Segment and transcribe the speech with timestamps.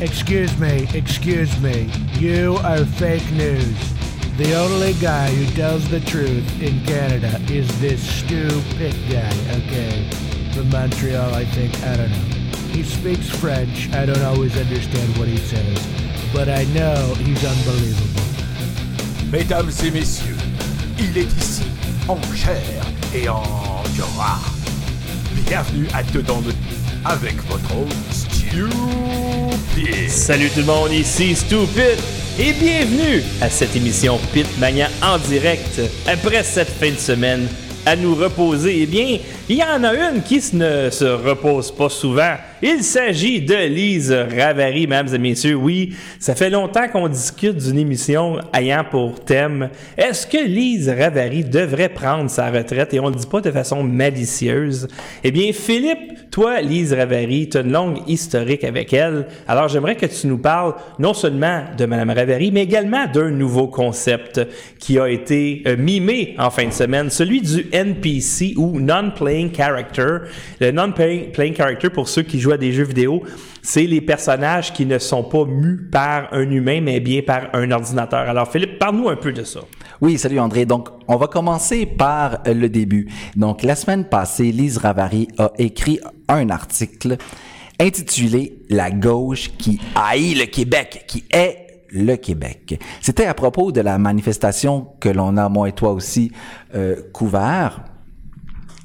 [0.00, 1.90] Excuse me, excuse me.
[2.14, 3.76] You are fake news.
[4.38, 10.08] The only guy who tells the truth in Canada is this stupid guy, okay?
[10.54, 11.78] From Montreal, I think.
[11.82, 12.56] I don't know.
[12.72, 13.92] He speaks French.
[13.92, 15.78] I don't always understand what he says,
[16.32, 18.24] but I know he's unbelievable.
[19.30, 20.38] Mesdames et messieurs,
[20.98, 21.64] il est ici,
[22.08, 23.42] en chair et en
[23.98, 24.40] gras.
[25.46, 26.52] Bienvenue à Dedans de
[27.04, 30.08] avec votre host, Stupid.
[30.08, 31.98] Salut tout le monde, ici Stupid
[32.36, 37.46] et bienvenue à cette émission Pitmania en direct après cette fin de semaine
[37.86, 38.82] à nous reposer.
[38.82, 39.18] Eh bien,
[39.50, 42.36] il y en a une qui ne se repose pas souvent.
[42.62, 45.56] Il s'agit de Lise Ravary, mesdames et messieurs.
[45.56, 51.42] Oui, ça fait longtemps qu'on discute d'une émission ayant pour thème est-ce que Lise Ravary
[51.42, 52.94] devrait prendre sa retraite?
[52.94, 54.86] Et on ne le dit pas de façon malicieuse.
[55.24, 59.26] Eh bien, Philippe, toi, Lise Ravary, tu as une longue historique avec elle.
[59.48, 63.66] Alors, j'aimerais que tu nous parles non seulement de Madame Ravary, mais également d'un nouveau
[63.66, 64.40] concept
[64.78, 70.18] qui a été euh, mimé en fin de semaine, celui du NPC ou Non-Playing Character.
[70.60, 73.22] Le Non-Playing Character, pour ceux qui jouent à des jeux vidéo,
[73.62, 77.70] c'est les personnages qui ne sont pas mus par un humain, mais bien par un
[77.70, 78.28] ordinateur.
[78.28, 79.60] Alors, Philippe, parle-nous un peu de ça.
[80.00, 80.66] Oui, salut André.
[80.66, 83.08] Donc, on va commencer par euh, le début.
[83.36, 87.16] Donc, la semaine passée, Lise Ravary a écrit un article
[87.78, 92.78] intitulé La gauche qui haït le Québec, qui est le Québec.
[93.00, 96.30] C'était à propos de la manifestation que l'on a, moi et toi aussi,
[96.74, 97.82] euh, couvert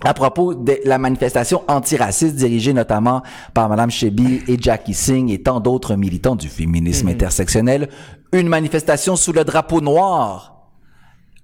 [0.06, 3.24] à propos de la manifestation antiraciste dirigée notamment
[3.56, 7.90] par Madame Chebi et Jackie Singh et tant d'autres militants du féminisme intersectionnel,
[8.32, 10.70] une manifestation sous le drapeau noir,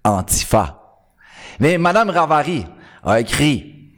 [0.04, 1.08] Antifa.
[1.60, 2.68] Mais Madame Ravary
[3.04, 3.94] a écrit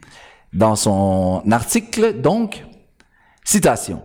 [0.54, 2.66] dans son article, donc,
[3.44, 4.02] citation,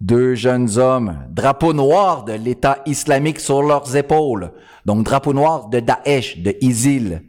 [0.00, 4.52] deux jeunes hommes, drapeau noir de l'État islamique sur leurs épaules,
[4.84, 7.22] donc drapeau noir de Daesh, de ISIL,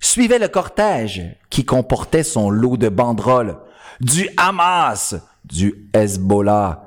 [0.00, 3.56] suivait le cortège qui comportait son lot de banderoles,
[4.00, 6.82] du Hamas, du Hezbollah,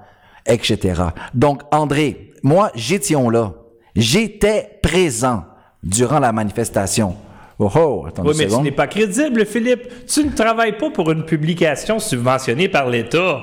[0.45, 1.01] etc.
[1.33, 3.53] Donc, André, moi, j'étais là.
[3.95, 5.45] J'étais présent
[5.83, 7.15] durant la manifestation.
[7.59, 10.05] Oh, oh, attends Oui, mais tu n'es pas crédible, Philippe.
[10.07, 13.41] Tu ne travailles pas pour une publication subventionnée par l'État.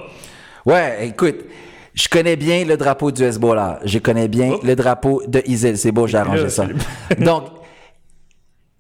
[0.67, 1.37] Ouais, écoute,
[1.95, 3.79] je connais bien le drapeau du Hezbollah.
[3.85, 4.61] Je connais bien Oh.
[4.65, 5.79] le drapeau de Israël.
[5.79, 6.67] C'est beau, j'ai arrangé ça.
[7.19, 7.45] Donc,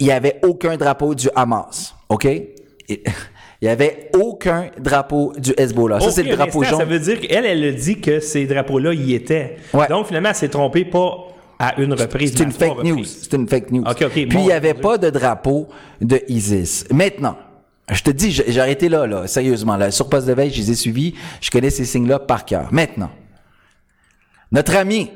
[0.00, 2.25] il y avait aucun drapeau du Hamas, OK?
[2.27, 2.53] Et-
[3.62, 6.00] Il y avait aucun drapeau du Hezbollah.
[6.00, 6.78] Ça, c'est le drapeau instant, jaune.
[6.78, 9.56] Ça veut dire qu'elle, elle a dit que ces drapeaux-là y étaient.
[9.75, 9.87] Ouais.
[9.87, 11.27] Donc, finalement, elle s'est trompée pas
[11.59, 12.33] à une reprise.
[12.34, 13.05] C'est une fake news.
[13.05, 13.83] C'est une fake news.
[13.83, 15.69] Ok, ok, Puis bon, il n'y avait pas de drapeau
[16.00, 16.84] de ISIS.
[16.91, 17.37] Maintenant,
[17.93, 19.77] je te dis, j'ai arrêté là, là, sérieusement.
[19.77, 21.12] Là, sur poste de veille, je les ai suivis.
[21.43, 22.69] Je connais ces signes-là par cœur.
[22.72, 23.10] Maintenant,
[24.53, 25.10] notre ami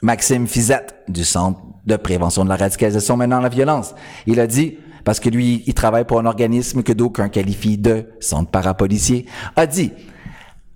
[0.00, 3.94] Maxime Fizette du Centre de prévention de la radicalisation menant à la violence,
[4.26, 8.06] il a dit, parce que lui, il travaille pour un organisme que d'aucuns qualifient de
[8.20, 9.92] centre parapolicier, a dit,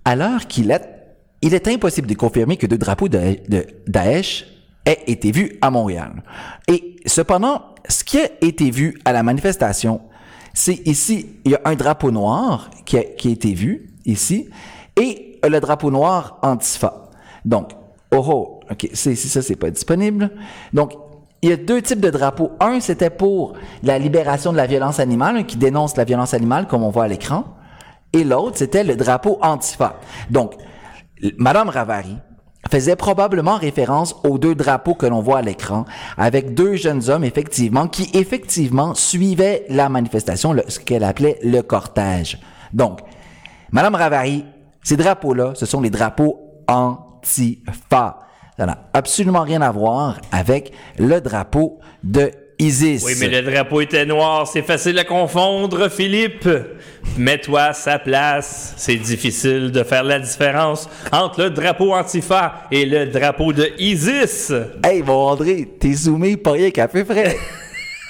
[0.05, 0.87] à l'heure qu'il est,
[1.41, 3.37] il est impossible de confirmer que deux drapeaux de,
[3.87, 4.45] Daesh
[4.85, 6.23] aient été vus à Montréal.
[6.67, 10.01] Et cependant, ce qui a été vu à la manifestation,
[10.53, 14.49] c'est ici, il y a un drapeau noir qui a, qui a été vu, ici,
[14.95, 17.09] et le drapeau noir Antifa.
[17.45, 17.71] Donc,
[18.11, 20.31] oh oh, ok, c'est, ça, c'est pas disponible.
[20.73, 20.93] Donc,
[21.41, 22.51] il y a deux types de drapeaux.
[22.59, 23.53] Un, c'était pour
[23.83, 27.05] la libération de la violence animale, hein, qui dénonce la violence animale, comme on voit
[27.05, 27.45] à l'écran.
[28.11, 29.99] Et l'autre, c'était le drapeau Antifa.
[30.29, 30.55] Donc,
[31.37, 32.17] Madame Ravary
[32.69, 35.85] faisait probablement référence aux deux drapeaux que l'on voit à l'écran,
[36.17, 42.39] avec deux jeunes hommes, effectivement, qui, effectivement, suivaient la manifestation, ce qu'elle appelait le cortège.
[42.73, 42.99] Donc,
[43.71, 44.45] Madame Ravary,
[44.83, 48.19] ces drapeaux-là, ce sont les drapeaux Antifa.
[48.59, 53.03] Ça n'a absolument rien à voir avec le drapeau de ISIS.
[53.05, 56.45] Oui, mais le drapeau était noir, c'est facile à confondre, Philippe.
[57.17, 58.73] Mets-toi à sa place.
[58.75, 64.51] C'est difficile de faire la différence entre le drapeau Antifa et le drapeau de ISIS.
[64.83, 67.37] Hey, bon André, t'es zoomé pas rien qu'à peu près.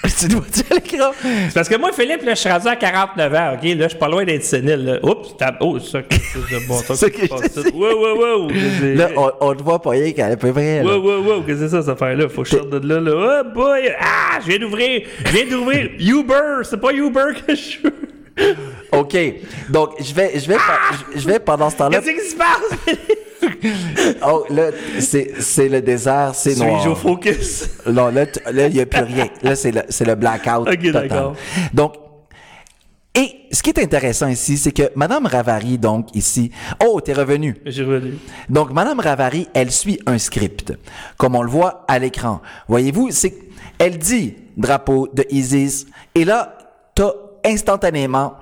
[0.20, 1.12] tu dois dire l'écran.
[1.22, 3.64] C'est parce que moi, Philippe, là, je suis rendu à 49 ans, OK?
[3.64, 4.86] Là, je suis pas loin d'être sénile.
[4.86, 5.00] Là.
[5.04, 5.54] Oups, t'as...
[5.60, 6.76] Oh, ça, de bon.
[6.88, 7.72] C'est ça que je.
[7.74, 8.50] Wow, wow, wow.
[8.96, 10.82] Là, on, on te voit pas rien qu'à peu près.
[10.82, 12.30] Wow, wow, wow, qu'est-ce que c'est ça, cette affaire-là?
[12.30, 13.44] Faut que je sorte de là, là.
[13.44, 13.90] Oh boy!
[14.00, 16.64] Ah, je viens d'ouvrir, je viens d'ouvrir Uber!
[16.64, 18.56] C'est pas Uber que je veux!
[18.94, 19.18] OK.
[19.70, 20.80] Donc, je vais, je vais, pa-
[21.14, 22.00] je- vais pendant ce temps-là.
[22.00, 23.20] Qu'est-ce qui se passe, Philippe?
[24.26, 26.82] Oh, là, c'est, c'est le désert, c'est noir.
[26.82, 27.70] Suis-je au focus?
[27.88, 28.26] Non, là,
[28.68, 29.28] il n'y a plus rien.
[29.42, 30.68] Là, c'est le, c'est le blackout.
[30.68, 31.36] Ok, d'accord.
[31.74, 31.94] Donc,
[33.16, 36.52] et ce qui est intéressant ici, c'est que Madame Ravary, donc ici,
[36.86, 37.56] oh, t'es revenu.
[37.66, 38.14] J'ai revenu.
[38.50, 40.74] Donc, Madame Ravary, elle suit un script,
[41.18, 42.42] comme on le voit à l'écran.
[42.68, 43.34] Voyez-vous, c'est,
[43.80, 46.58] elle dit drapeau de ISIS, et là,
[46.94, 47.12] t'as
[47.46, 48.36] instantanément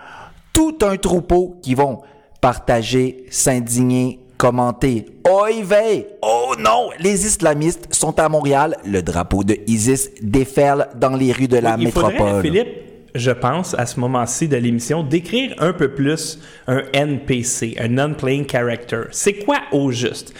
[0.51, 2.01] tout un troupeau qui vont
[2.41, 5.05] partager, s'indigner, commenter.
[5.29, 6.05] Oh, veille!
[6.21, 6.89] Oh non!
[6.99, 8.77] Les islamistes sont à Montréal.
[8.85, 12.41] Le drapeau de ISIS déferle dans les rues de la Il faudrait, métropole.
[12.41, 12.67] Philippe,
[13.15, 18.47] je pense, à ce moment-ci de l'émission, d'écrire un peu plus un NPC, un Non-Playing
[18.49, 19.03] Character.
[19.11, 20.33] C'est quoi au juste?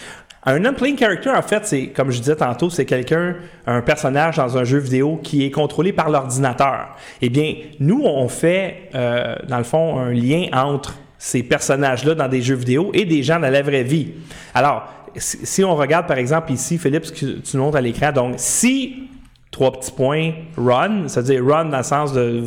[0.49, 3.35] Un non-playing character, en fait, c'est, comme je disais tantôt, c'est quelqu'un,
[3.65, 6.95] un personnage dans un jeu vidéo qui est contrôlé par l'ordinateur.
[7.21, 12.27] Eh bien, nous, on fait, euh, dans le fond, un lien entre ces personnages-là dans
[12.27, 14.13] des jeux vidéo et des gens dans la vraie vie.
[14.53, 18.11] Alors, si si on regarde, par exemple, ici, Philippe, ce que tu montres à l'écran,
[18.11, 19.07] donc, si
[19.51, 22.43] trois petits points, run, c'est-à-dire run dans le sens de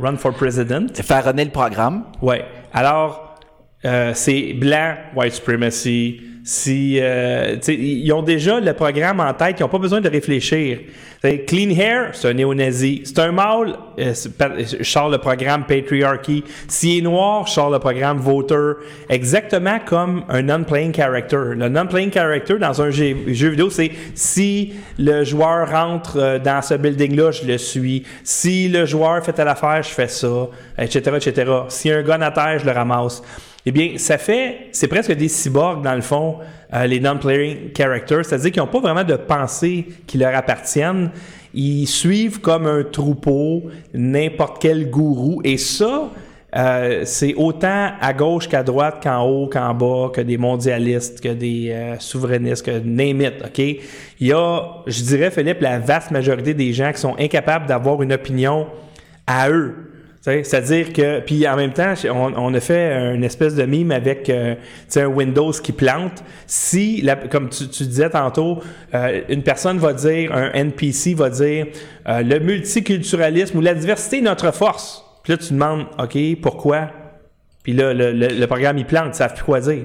[0.00, 0.86] run for president.
[0.94, 2.04] Faire runner le programme.
[2.22, 2.44] Ouais.
[2.72, 3.38] Alors,
[3.84, 6.20] euh, c'est blanc, white supremacy.
[6.44, 10.78] Si, euh, ils ont déjà le programme en tête, ils n'ont pas besoin de réfléchir.
[11.20, 13.02] Clean hair, c'est un néo-nazi.
[13.04, 16.44] C'est un mâle, euh, c'est pa- je le programme patriarchy.
[16.68, 18.74] S'il est noir, je sors le programme voter.
[19.08, 21.54] Exactement comme un non-playing character.
[21.56, 26.74] Le non-playing character dans un jeu, vidéo, c'est si le joueur rentre euh, dans ce
[26.74, 28.04] building-là, je le suis.
[28.22, 30.46] Si le joueur fait telle affaire, je fais ça,
[30.78, 31.50] etc., etc.
[31.50, 33.22] A un gun à terre, je le ramasse.
[33.68, 36.36] Eh bien, ça fait, c'est presque des cyborgs dans le fond,
[36.72, 41.10] euh, les non-playing characters, c'est-à-dire qu'ils n'ont pas vraiment de pensée qui leur appartiennent.
[41.52, 45.42] Ils suivent comme un troupeau n'importe quel gourou.
[45.44, 46.08] Et ça,
[46.56, 51.34] euh, c'est autant à gauche qu'à droite, qu'en haut, qu'en bas, que des mondialistes, que
[51.34, 53.58] des euh, souverainistes, que name it, OK?
[53.58, 58.00] Il y a, je dirais, Philippe, la vaste majorité des gens qui sont incapables d'avoir
[58.00, 58.66] une opinion
[59.26, 59.87] à eux.
[60.42, 64.54] C'est-à-dire que, puis en même temps, on, a fait une espèce de mime avec euh,
[64.96, 66.22] un Windows qui plante.
[66.46, 68.58] Si, comme tu, disais tantôt,
[68.94, 71.66] euh, une personne va dire, un NPC va dire,
[72.08, 75.04] euh, le multiculturalisme ou la diversité est notre force.
[75.22, 76.90] Puis là, tu demandes, OK, pourquoi?
[77.62, 79.84] Puis là, le, programme, il plante, ça ne savent plus quoi dire.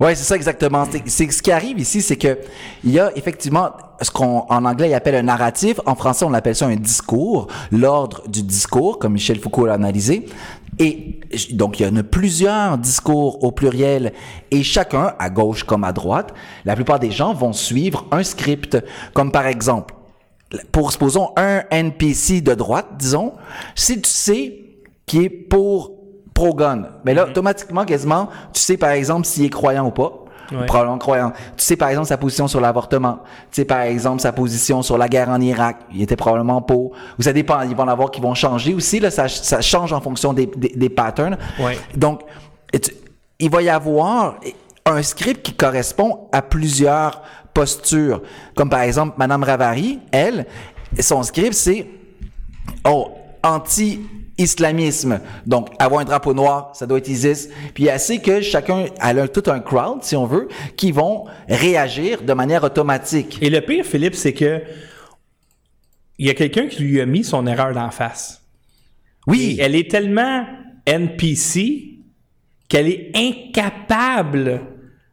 [0.00, 0.86] Ouais, c'est ça exactement.
[1.06, 2.38] C'est ce qui arrive ici, c'est que
[2.84, 6.34] il y a effectivement ce qu'on en anglais il appelle un narratif, en français on
[6.34, 10.26] appelle ça un discours, l'ordre du discours, comme Michel Foucault l'a analysé.
[10.78, 11.20] Et
[11.52, 14.12] donc il y en a plusieurs discours au pluriel
[14.50, 16.32] et chacun, à gauche comme à droite,
[16.64, 18.78] la plupart des gens vont suivre un script,
[19.12, 19.94] comme par exemple
[20.72, 23.34] pour supposons un NPC de droite, disons,
[23.74, 24.60] si tu sais
[25.06, 25.92] qui est pour
[26.34, 30.24] pro-gun, mais là, automatiquement, quasiment, tu sais par exemple s'il est croyant ou pas.
[30.50, 30.66] Ouais.
[30.66, 31.32] Probablement croyant.
[31.56, 33.20] Tu sais par exemple sa position sur l'avortement.
[33.50, 35.76] Tu sais par exemple sa position sur la guerre en Irak.
[35.92, 36.92] Il était probablement pour.
[37.18, 37.60] Ou ça dépend.
[37.62, 38.98] Ils vont en avoir qui vont changer aussi.
[39.00, 41.36] Là, ça, ça change en fonction des, des, des patterns.
[41.60, 41.78] Ouais.
[41.96, 42.22] Donc,
[42.72, 42.92] tu-
[43.38, 44.36] il va y avoir
[44.86, 47.22] un script qui correspond à plusieurs
[47.52, 48.22] postures.
[48.54, 50.46] Comme par exemple, Madame Ravary, elle,
[50.98, 51.86] son script, c'est
[52.86, 53.10] oh,
[54.38, 55.20] anti-islamisme.
[55.46, 57.48] Donc, avoir un drapeau noir, ça doit être ISIS.
[57.74, 62.22] Puis, elle sait que chacun, a tout un crowd, si on veut, qui vont réagir
[62.22, 63.38] de manière automatique.
[63.40, 64.62] Et le pire, Philippe, c'est que
[66.18, 68.42] il y a quelqu'un qui lui a mis son erreur d'en face.
[69.26, 70.44] Oui, Et elle est tellement
[70.84, 72.00] NPC
[72.68, 74.62] qu'elle est incapable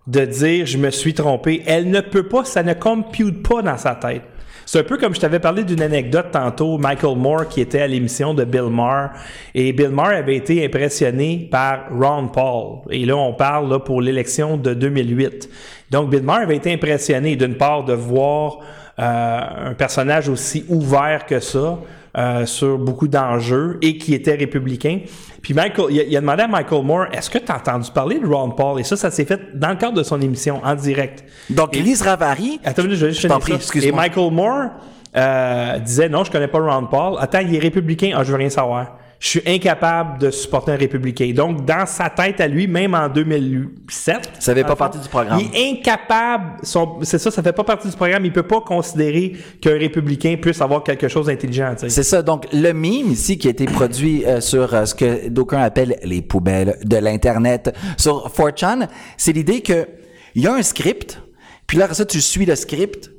[0.08, 1.62] de dire je me suis trompé.
[1.68, 4.24] Elle ne peut pas, ça ne compute pas dans sa tête.
[4.66, 7.88] C'est un peu comme je t'avais parlé d'une anecdote tantôt, Michael Moore qui était à
[7.88, 9.10] l'émission de Bill Maher.
[9.54, 12.80] Et Bill Maher avait été impressionné par Ron Paul.
[12.90, 15.50] Et là, on parle là, pour l'élection de 2008.
[15.92, 18.60] Donc, Bill Maher avait été impressionné d'une part de voir
[18.98, 21.78] euh, un personnage aussi ouvert que ça
[22.18, 25.00] euh, sur beaucoup d'enjeux et qui était républicain.
[25.42, 27.92] Puis Michael, il a, il a demandé à Michael Moore, est-ce que tu as entendu
[27.92, 28.80] parler de Ron Paul?
[28.80, 31.24] Et ça, ça s'est fait dans le cadre de son émission, en direct.
[31.50, 33.54] donc Lise Ravary, Attends, je Je t'en prie.
[33.84, 33.92] Et.
[33.92, 34.70] Michael Moore
[35.16, 37.18] euh, disait, non, je connais pas Ron Paul.
[37.20, 38.14] Attends, il est républicain.
[38.16, 38.98] Ah, je veux rien savoir.
[39.20, 41.32] Je suis incapable de supporter un républicain.
[41.34, 44.32] Donc, dans sa tête à lui, même en 2007...
[44.40, 45.40] Ça fait pas partie du programme.
[45.40, 46.58] Il est incapable...
[47.02, 48.26] C'est ça, ça fait pas partie du programme.
[48.26, 51.74] Il peut pas considérer qu'un républicain puisse avoir quelque chose d'intelligent.
[51.78, 52.22] C'est ça.
[52.22, 55.98] Donc, le mime ici qui a été produit euh, sur euh, ce que d'aucuns appellent
[56.04, 59.88] les poubelles de l'Internet sur 4chan, c'est l'idée que
[60.36, 61.22] il y a un script,
[61.66, 63.12] puis là, ça, tu suis le script,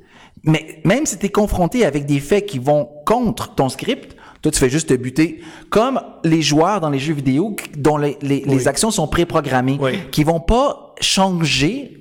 [0.43, 4.15] mais même si tu es confronté avec des faits qui vont contre ton script,
[4.49, 8.43] tu fais juste te buter, comme les joueurs dans les jeux vidéo dont les, les,
[8.45, 9.99] les actions sont préprogrammées, Oui.
[10.11, 11.93] qui vont pas changer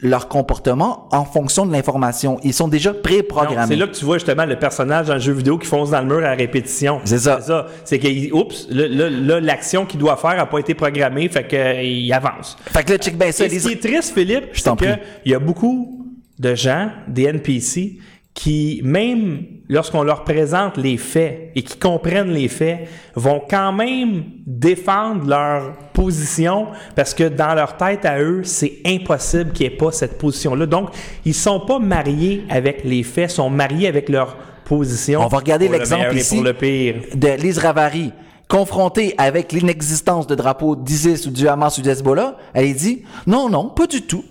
[0.00, 2.38] leur comportement en fonction de l'information.
[2.44, 3.66] Ils sont déjà préprogrammés.
[3.74, 6.00] C'est là que tu vois justement le personnage dans le jeu vidéo qui fonce dans
[6.00, 7.00] le mur à répétition.
[7.04, 7.38] C'est ça.
[7.40, 7.66] C'est ça.
[7.84, 12.56] C'est que, oups, là, l'action qu'il doit faire a pas été programmée, fait qu'il avance.
[12.66, 13.46] Fait que là, check bien ça.
[13.46, 16.06] Et les- ce qui est triste, Philippe, c'est qu'il y a beaucoup
[16.38, 17.98] de gens, des NPC,
[18.38, 24.22] qui, même lorsqu'on leur présente les faits et qui comprennent les faits, vont quand même
[24.46, 29.76] défendre leur position parce que dans leur tête à eux, c'est impossible qu'il n'y ait
[29.76, 30.66] pas cette position-là.
[30.66, 30.90] Donc,
[31.24, 35.20] ils sont pas mariés avec les faits, sont mariés avec leur position.
[35.24, 36.36] On va regarder le l'exemple ici.
[36.36, 36.94] pour le pire.
[37.16, 38.12] de Lise Ravary,
[38.46, 43.48] confrontée avec l'inexistence de drapeaux d'ISIS ou du Hamas ou du Hezbollah, elle dit non,
[43.48, 44.22] non, pas du tout.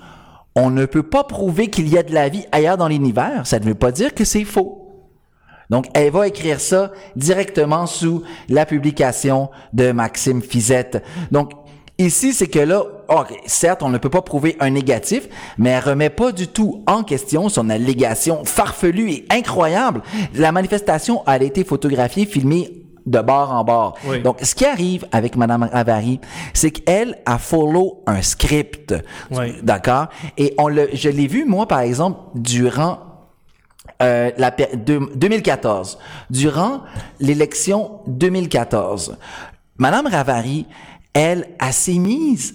[0.59, 3.45] On ne peut pas prouver qu'il y a de la vie ailleurs dans l'univers.
[3.45, 4.87] Ça ne veut pas dire que c'est faux.
[5.69, 11.03] Donc, elle va écrire ça directement sous la publication de Maxime Fizette.
[11.31, 11.51] Donc,
[11.99, 12.81] ici, c'est que là,
[13.45, 17.03] certes, on ne peut pas prouver un négatif, mais elle remet pas du tout en
[17.03, 20.01] question son allégation farfelue et incroyable.
[20.33, 23.95] La manifestation a été photographiée, filmée de bord en bord.
[24.05, 24.21] Oui.
[24.21, 26.19] Donc, ce qui arrive avec Madame Ravary,
[26.53, 28.93] c'est qu'elle a follow un script.
[29.31, 29.53] Oui.
[29.63, 30.07] D'accord?
[30.37, 32.99] Et on le, je l'ai vu, moi, par exemple, durant
[34.03, 35.97] euh, la péri- deux- 2014,
[36.29, 36.81] durant
[37.19, 39.17] l'élection 2014,
[39.77, 40.65] Madame Ravary,
[41.13, 42.53] elle, a s'est mise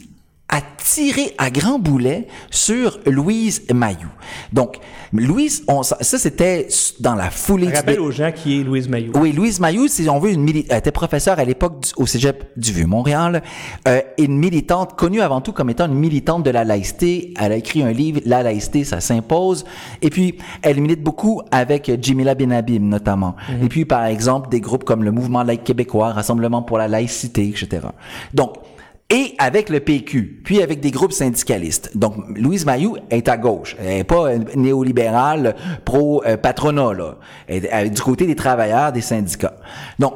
[0.49, 4.08] à tirer à grand boulet sur Louise Mayou.
[4.52, 4.76] Donc,
[5.14, 6.68] Louise, on, ça, c'était
[7.00, 9.12] dans la foulée du Rappelle aux gens qui est Louise Maillot.
[9.16, 12.50] oui, Louise Mayou, si on veut, une mili- elle était professeure à l'époque au Cégep
[12.58, 13.42] du Vieux-Montréal,
[13.88, 17.32] euh, une militante, connue avant tout comme étant une militante de la laïcité.
[17.40, 19.64] Elle a écrit un livre, La laïcité, ça s'impose.
[20.02, 23.37] Et puis, elle milite beaucoup avec Jimila Benabim, notamment.
[23.62, 27.49] Et puis, par exemple, des groupes comme le Mouvement laïque québécois, Rassemblement pour la laïcité,
[27.49, 27.87] etc.
[28.34, 28.54] Donc,
[29.14, 31.97] et avec le PQ, puis avec des groupes syndicalistes.
[31.97, 33.76] Donc, Louise Mayou est à gauche.
[33.78, 35.54] Elle n'est pas néolibérale,
[35.85, 37.16] pro-patronat, là.
[37.47, 39.57] Elle est euh, du côté des travailleurs, des syndicats.
[39.99, 40.14] Donc,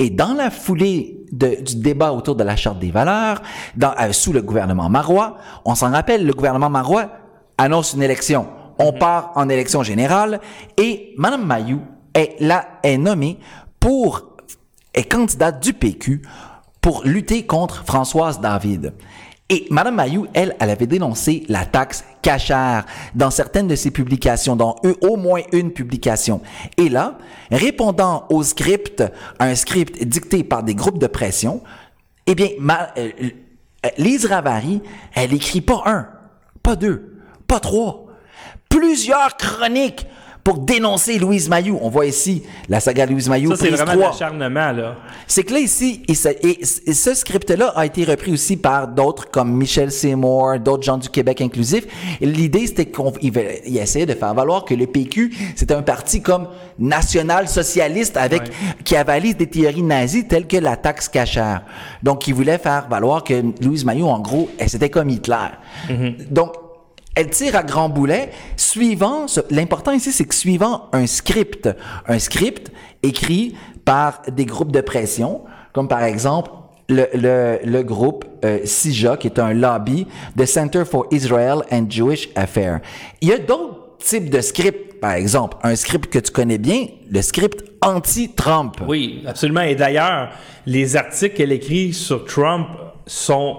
[0.00, 3.40] et dans la foulée de- du débat autour de la Charte des valeurs,
[3.76, 7.10] dans, euh, sous le gouvernement Marois, on s'en rappelle, le gouvernement Marois
[7.56, 8.46] annonce une élection.
[8.78, 10.40] On part en élection générale
[10.76, 11.80] et Mme Mayou
[12.14, 13.38] est là, est nommée
[13.80, 14.36] pour,
[14.94, 16.22] est candidate du PQ
[16.88, 18.94] pour lutter contre Françoise David.
[19.50, 24.56] Et Mme Mayou, elle, elle avait dénoncé la taxe cachère dans certaines de ses publications,
[24.56, 26.40] dans au moins une publication.
[26.78, 27.18] Et là,
[27.50, 29.04] répondant au script,
[29.38, 31.62] un script dicté par des groupes de pression,
[32.26, 32.48] eh bien,
[32.96, 34.80] euh, euh, Lise Ravary,
[35.12, 36.08] elle écrit pas un,
[36.62, 38.06] pas deux, pas trois,
[38.70, 40.06] plusieurs chroniques
[40.44, 41.78] pour dénoncer Louise Mayou.
[41.82, 44.10] On voit ici la saga Louise Mayou, Ça, c'est vraiment de 3.
[44.12, 44.96] l'acharnement, là.
[45.26, 49.90] C'est que là, ici, et ce, script-là a été repris aussi par d'autres comme Michel
[49.92, 51.84] Seymour, d'autres gens du Québec inclusif.
[52.20, 53.32] L'idée, c'était qu'il
[53.66, 58.48] il essayait de faire valoir que le PQ, c'était un parti comme national-socialiste avec, Ouais.
[58.84, 61.62] qui avalise des théories nazies telles que la taxe cachère.
[62.02, 65.48] Donc, il voulait faire valoir que Louise Maillot, en gros, elle, c'était comme Hitler.
[66.30, 66.52] Donc,
[67.18, 71.68] elle tire à grand boulet, suivant, l'important ici, c'est que suivant un script,
[72.06, 72.70] un script
[73.02, 76.52] écrit par des groupes de pression, comme par exemple
[76.88, 80.06] le, le, le groupe euh, CIJA, qui est un lobby
[80.36, 82.80] de Center for Israel and Jewish Affairs.
[83.20, 86.86] Il y a d'autres types de scripts, par exemple, un script que tu connais bien,
[87.10, 88.76] le script anti-Trump.
[88.86, 89.62] Oui, absolument.
[89.62, 90.30] Et d'ailleurs,
[90.66, 92.68] les articles qu'elle écrit sur Trump
[93.06, 93.56] sont,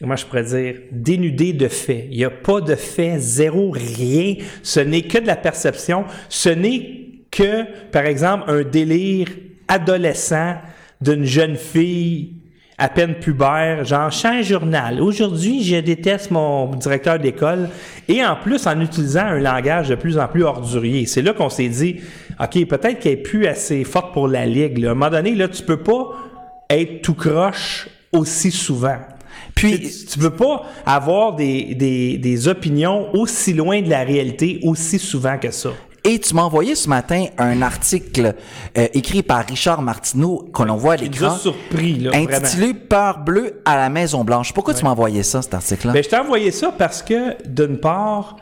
[0.00, 2.06] comment je pourrais dire, dénudés de faits.
[2.10, 4.36] Il n'y a pas de faits, zéro, rien.
[4.62, 6.04] Ce n'est que de la perception.
[6.28, 9.28] Ce n'est que, par exemple, un délire
[9.68, 10.56] adolescent
[11.00, 12.34] d'une jeune fille
[12.78, 15.00] à peine pubère, genre change journal.
[15.00, 17.70] Aujourd'hui, je déteste mon directeur d'école
[18.06, 21.06] et en plus en utilisant un langage de plus en plus ordurier.
[21.06, 22.00] C'est là qu'on s'est dit,
[22.38, 24.84] OK, peut-être qu'elle est plus assez forte pour la ligue.
[24.84, 26.10] À un moment donné, là, tu peux pas
[26.68, 28.98] être tout croche aussi souvent.
[29.56, 34.98] Puis, Tu, peux pas avoir des, des, des opinions aussi loin de la réalité aussi
[34.98, 35.70] souvent que ça.
[36.04, 38.34] Et tu m'as envoyé ce matin un article
[38.78, 41.36] euh, écrit par Richard Martineau qu'on voit à l'écran.
[41.36, 42.32] surpris, là, vraiment.
[42.32, 44.52] intitulé Peur bleue à la Maison Blanche.
[44.52, 45.94] Pourquoi tu m'as envoyé ça, cet article-là?
[45.94, 48.36] Ben, je t'ai envoyé ça parce que, d'une part,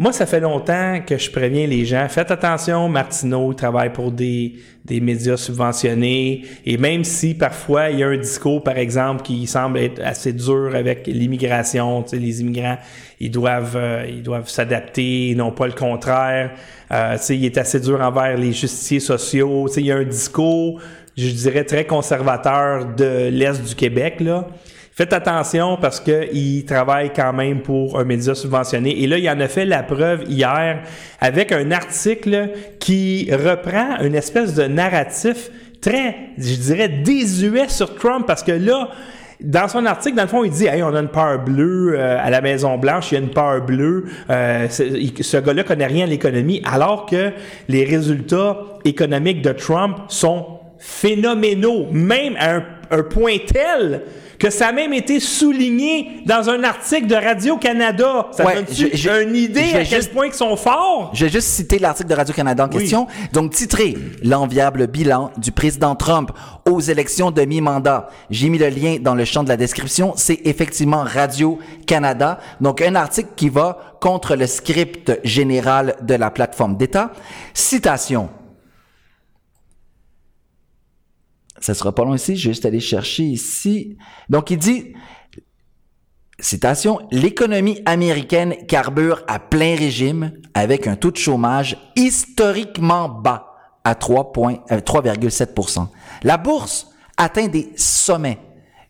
[0.00, 2.08] moi, ça fait longtemps que je préviens les gens.
[2.08, 4.54] Faites attention, Martineau travaille pour des,
[4.86, 6.46] des médias subventionnés.
[6.64, 10.32] Et même si parfois il y a un discours, par exemple, qui semble être assez
[10.32, 12.78] dur avec l'immigration, les immigrants,
[13.20, 16.52] ils doivent, euh, ils doivent s'adapter, non pas le contraire.
[16.90, 19.68] Euh, il est assez dur envers les justiciers sociaux.
[19.68, 20.80] Tu il y a un discours,
[21.14, 24.48] je dirais, très conservateur de l'Est du Québec, là
[24.92, 29.02] Faites attention parce qu'il travaille quand même pour un média subventionné.
[29.02, 30.82] Et là, il en a fait la preuve hier
[31.20, 38.26] avec un article qui reprend une espèce de narratif très, je dirais, désuet sur Trump
[38.26, 38.88] parce que là,
[39.40, 42.18] dans son article, dans le fond, il dit Hey, on a une peur bleue euh,
[42.20, 44.04] à la Maison-Blanche, il y a une peur bleue.
[44.28, 47.30] Euh, ce gars-là connaît rien à l'économie, alors que
[47.68, 50.46] les résultats économiques de Trump sont
[50.78, 54.02] phénoménaux, même à un point tel
[54.40, 58.28] que ça a même été souligné dans un article de Radio-Canada.
[58.32, 58.54] Ça Ouais,
[59.04, 61.10] donne une idée à quel juste- point ils sont forts?
[61.14, 63.06] Je vais juste citer l'article de Radio-Canada en question.
[63.32, 66.32] Donc, titré L'enviable bilan du président Trump
[66.68, 68.08] aux élections de mi-mandat.
[68.30, 70.14] J'ai mis le lien dans le champ de la description.
[70.16, 72.38] C'est effectivement Radio-Canada.
[72.60, 77.10] Donc, un article qui va contre le script général de la plateforme d'État.
[77.52, 78.30] Citation.
[81.60, 82.36] Ça sera pas long ici.
[82.36, 83.96] Je vais juste aller chercher ici.
[84.28, 84.94] Donc, il dit,
[86.38, 93.46] Citation, l'économie américaine carbure à plein régime avec un taux de chômage historiquement bas
[93.84, 95.88] à 3 points- euh, 3,7%
[96.22, 96.88] La bourse
[97.18, 98.38] atteint des sommets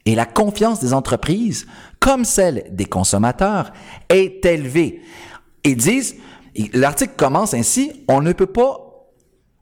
[0.07, 1.67] et la confiance des entreprises,
[1.99, 3.73] comme celle des consommateurs,
[4.09, 5.03] est élevée.
[5.65, 6.17] Ils disent,
[6.73, 8.90] l'article commence ainsi, on ne peut pas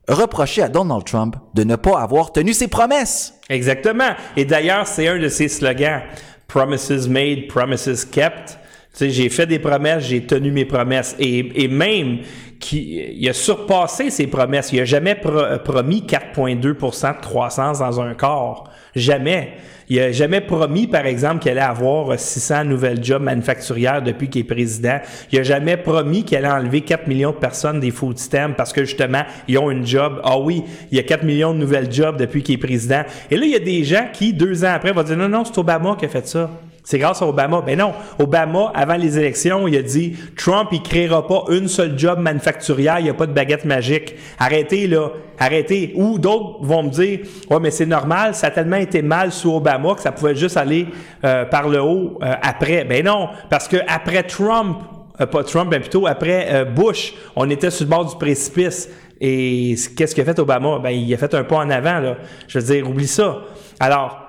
[0.09, 3.35] reprocher à Donald Trump de ne pas avoir tenu ses promesses.
[3.49, 4.11] Exactement.
[4.37, 6.01] Et d'ailleurs, c'est un de ses slogans.
[6.47, 8.59] Promises made, promises kept.
[8.93, 11.15] Tu sais, j'ai fait des promesses, j'ai tenu mes promesses.
[11.19, 12.19] Et, même,
[12.59, 14.73] qui, il a surpassé ses promesses.
[14.73, 18.69] Il a jamais pro- promis 4,2% de croissance dans un corps.
[18.97, 19.53] Jamais.
[19.91, 24.43] Il a jamais promis, par exemple, qu'il allait avoir 600 nouvelles jobs manufacturières depuis qu'il
[24.43, 24.99] est président.
[25.33, 28.73] Il a jamais promis qu'il allait enlever 4 millions de personnes des food stamps parce
[28.73, 30.21] que justement, ils ont une job.
[30.25, 33.03] Ah oui, il y a 4 millions de nouvelles jobs depuis qu'il est président.
[33.31, 35.45] Et là, il y a des gens qui, deux ans après, vont dire non, non,
[35.45, 36.51] c'est Obama qui a fait ça.
[36.89, 37.61] C'est grâce à Obama.
[37.61, 41.99] Ben non, Obama, avant les élections, il a dit Trump, il créera pas une seule
[41.99, 44.15] job manufacturière, il n'y a pas de baguette magique.
[44.39, 45.93] Arrêtez là, arrêtez.
[45.97, 47.19] Ou d'autres vont me dire
[47.51, 50.57] Ouais, mais c'est normal, ça a tellement été mal sous Obama que ça pouvait juste
[50.57, 50.87] aller
[51.27, 52.85] euh, par le haut euh, après.
[52.85, 54.79] Ben non, parce que après Trump,
[55.21, 58.89] euh, pas Trump, mais plutôt après euh, Bush, on était sur le bord du précipice.
[59.21, 60.79] Et qu'est-ce qu'a fait Obama?
[60.79, 62.17] Ben, il a fait un pas en avant, là.
[62.47, 63.41] Je veux dire, oublie ça.
[63.79, 64.28] Alors,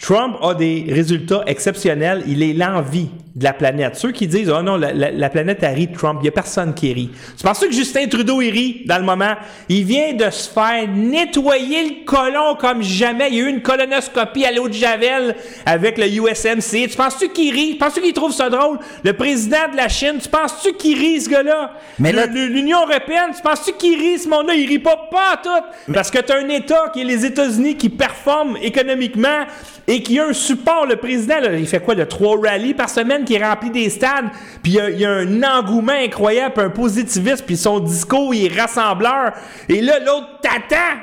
[0.00, 2.22] Trump a des résultats exceptionnels.
[2.28, 3.96] Il est l'envie de la planète.
[3.96, 6.28] Ceux qui disent, oh non, la, la- la planète a ri de Trump, il n'y
[6.28, 7.10] a personne qui rit.
[7.36, 9.34] Tu penses que Justin Trudeau, il rit dans le moment?
[9.68, 13.28] Il vient de se faire nettoyer le colon comme jamais.
[13.30, 15.34] Il y a eu une colonoscopie à l'eau de Javel
[15.66, 16.88] avec le USMC.
[16.90, 17.72] Tu penses-tu qu'il rit?
[17.72, 18.78] Tu penses-tu qu'il trouve ça drôle?
[19.04, 21.72] Le président de la Chine, tu penses-tu qu'il rit, ce gars-là?
[21.98, 24.54] Mais L'Union européenne, tu penses-tu qu'il rit, ce monde-là?
[24.54, 25.92] Il rit pas, pas à tout.
[25.92, 29.44] Parce que t'as un État qui est les États-Unis qui performe économiquement
[29.88, 30.86] et qui a un support.
[30.86, 31.94] Le président, là, il fait quoi?
[31.96, 34.26] Le trois rallyes par semaine qui remplit des stades.
[34.62, 39.32] Puis il y a- un engouement incroyable, un positivisme, puis son discours, il est rassembleur.
[39.68, 41.00] Et là, l'autre t'attend.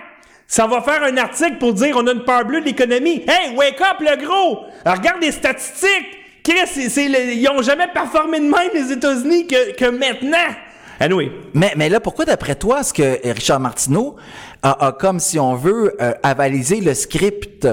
[0.47, 3.23] Ça va faire un article pour dire on a une peur bleue de l'économie.
[3.27, 4.65] Hey, wake up, le gros!
[4.85, 5.89] Regarde les statistiques.
[6.43, 10.37] Chris, c'est le- ils ont jamais performé de même, les États-Unis, que, que maintenant.
[10.99, 11.31] Anyway.
[11.55, 14.15] Mais, mais là, pourquoi d'après toi, est-ce que Richard Martineau
[14.99, 17.67] comme, si on veut, euh, avalisé le script?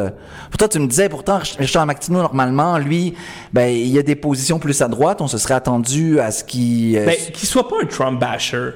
[0.51, 3.15] Pourtant, tu me disais, pourtant, Richard Martineau, normalement, lui,
[3.53, 5.21] ben, il y a des positions plus à droite.
[5.21, 6.97] On se serait attendu à ce qu'il...
[6.97, 8.71] euh, Ben, qu'il soit pas un Trump basher.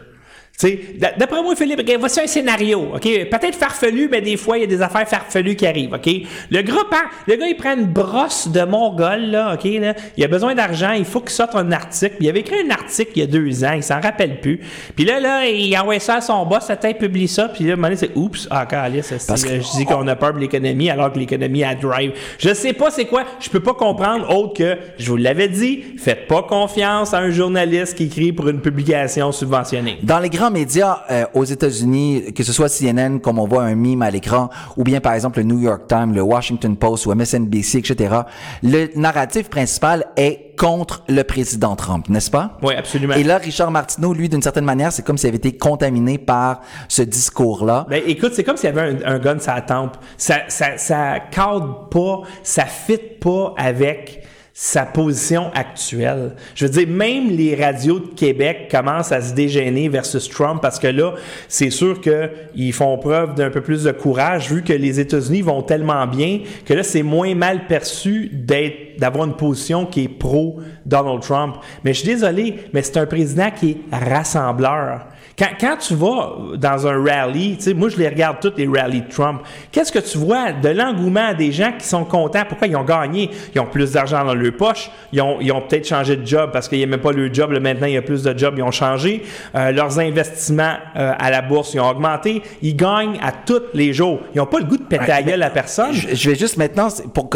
[1.18, 3.02] D'après moi, Philippe, regarde, voici un scénario, OK?
[3.02, 6.10] Peut-être farfelu, mais des fois, il y a des affaires farfelues qui arrivent, OK?
[6.50, 9.64] Le gars, prend- le gars, il prend une brosse de Mongol, là, OK?
[9.80, 9.94] Là.
[10.16, 12.16] Il a besoin d'argent, il faut qu'il sorte un article.
[12.20, 14.60] Il avait écrit un article il y a deux ans, il s'en rappelle plus.
[14.94, 17.74] Puis là, là, il envoie ça à son boss, sa tête publie ça, puis là,
[17.80, 20.38] à un c'est oups, ah, calice, c'est- Parce que- je dis qu'on a peur de
[20.40, 22.12] l'économie alors que l'économie a drive.
[22.38, 25.84] Je sais pas c'est quoi, je peux pas comprendre autre que, je vous l'avais dit,
[25.98, 29.98] faites pas confiance à un journaliste qui écrit pour une publication subventionnée.
[30.02, 33.74] Dans les grands médias euh, aux États-Unis, que ce soit CNN, comme on voit un
[33.74, 37.14] mime à l'écran, ou bien par exemple le New York Times, le Washington Post ou
[37.14, 38.20] MSNBC, etc.,
[38.62, 42.56] le narratif principal est contre le président Trump, n'est-ce pas?
[42.62, 43.14] Oui, absolument.
[43.14, 46.60] Et là, Richard Martineau, lui, d'une certaine manière, c'est comme s'il avait été contaminé par
[46.88, 47.86] ce discours-là.
[47.88, 49.98] Ben, écoute, c'est comme s'il y avait un, un gun sur la tempe.
[50.16, 54.25] Ça, ça, ça cadre pas, ça fit pas avec
[54.58, 56.32] sa position actuelle.
[56.54, 60.78] Je veux dire, même les radios de Québec commencent à se dégêner versus Trump parce
[60.78, 61.12] que là,
[61.46, 65.60] c'est sûr qu'ils font preuve d'un peu plus de courage vu que les États-Unis vont
[65.60, 70.58] tellement bien que là, c'est moins mal perçu d'être, d'avoir une position qui est pro
[70.86, 71.56] Donald Trump.
[71.84, 75.06] Mais je suis désolé, mais c'est un président qui est rassembleur.
[75.38, 78.66] Quand, quand, tu vas dans un rally, tu sais, moi je les regarde tous les
[78.66, 80.52] rallyes de Trump, qu'est-ce que tu vois?
[80.52, 82.44] De l'engouement des gens qui sont contents?
[82.48, 83.30] Pourquoi ils ont gagné?
[83.54, 86.50] Ils ont plus d'argent dans leur poche, ils ont, ils ont peut-être changé de job
[86.52, 88.62] parce qu'ils n'aimaient pas leur job, là, maintenant il y a plus de jobs, ils
[88.62, 89.24] ont changé.
[89.54, 92.42] Euh, leurs investissements euh, à la bourse, ils ont augmenté.
[92.62, 94.20] Ils gagnent à tous les jours.
[94.34, 95.92] Ils n'ont pas le goût de péter la gueule à personne.
[95.92, 96.88] Je, je, vais juste maintenant,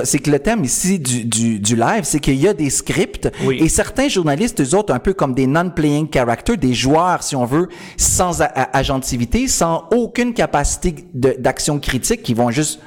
[0.05, 3.31] c'est que le thème ici du, du, du live, c'est qu'il y a des scripts
[3.45, 3.59] oui.
[3.61, 7.45] et certains journalistes, eux autres, un peu comme des non-playing characters, des joueurs, si on
[7.45, 12.81] veut, sans agentivité, sans aucune capacité d'action critique, qui vont juste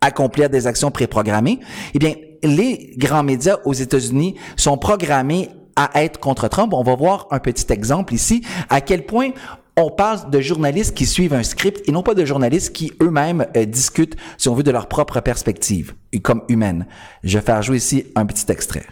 [0.00, 1.60] accomplir des actions préprogrammées,
[1.94, 6.74] eh bien, les grands médias aux États-Unis sont programmés à être contre Trump.
[6.74, 9.30] On va voir un petit exemple ici, à quel point
[9.76, 13.46] on parle de journalistes qui suivent un script et non pas de journalistes qui eux-mêmes
[13.56, 16.86] euh, discutent, si on veut, de leur propre perspective, comme humaine.
[17.24, 18.84] Je vais faire jouer ici un petit extrait.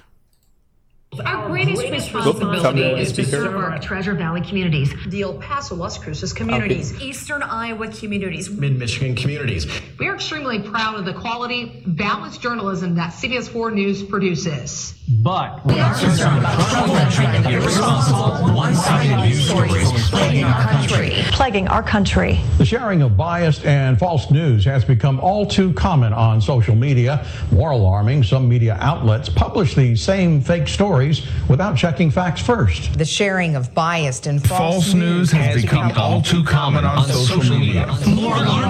[1.18, 6.33] Our greatest responsibility is to serve our Treasure Valley communities, the El Paso, Las Cruces
[6.33, 7.07] communities, okay.
[7.07, 9.66] Eastern Iowa communities, Mid Michigan communities.
[9.99, 14.94] We are extremely proud of the quality, balanced journalism that CBS 4 News produces.
[15.09, 21.11] But we are concerned about troublementary and irresponsible, one-sided news stories plaguing our country.
[21.33, 22.40] Plaguing our country.
[22.59, 27.27] The sharing of biased and false news has become all too common on social media.
[27.51, 31.00] More alarming, some media outlets publish the same fake stories
[31.49, 32.97] without checking facts first.
[32.99, 36.85] The sharing of biased and false, false news has, has become, become all too common
[36.85, 37.87] on, on social, social media.
[37.87, 38.15] media.
[38.15, 38.61] More alarming.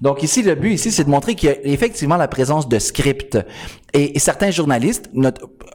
[0.00, 2.78] Donc ici, le but ici, c'est de montrer qu'il y a effectivement la présence de
[2.78, 3.38] scripts.
[3.94, 5.08] Et, et certains journalistes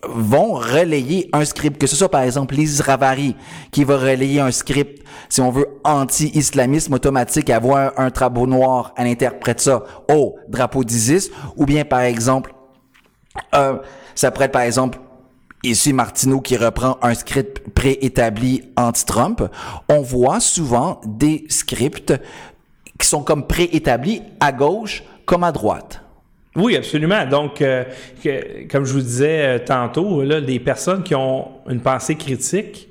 [0.08, 3.36] vont relayer un script, que ce soit par exemple Lise Ravary,
[3.72, 9.08] qui va relayer un script, si on veut, anti-islamisme automatique, avoir un drapeau noir, elle
[9.08, 12.54] interprète ça au drapeau d'ISIS, ou bien par exemple,
[13.56, 13.78] euh,
[14.16, 15.00] ça pourrait être par exemple
[15.62, 19.44] Ici, Martineau qui reprend un script préétabli anti-Trump.
[19.90, 22.14] On voit souvent des scripts
[22.98, 26.02] qui sont comme préétablis à gauche comme à droite.
[26.56, 27.26] Oui, absolument.
[27.26, 27.84] Donc, euh,
[28.72, 32.89] comme je vous disais euh, tantôt, là, les personnes qui ont une pensée critique,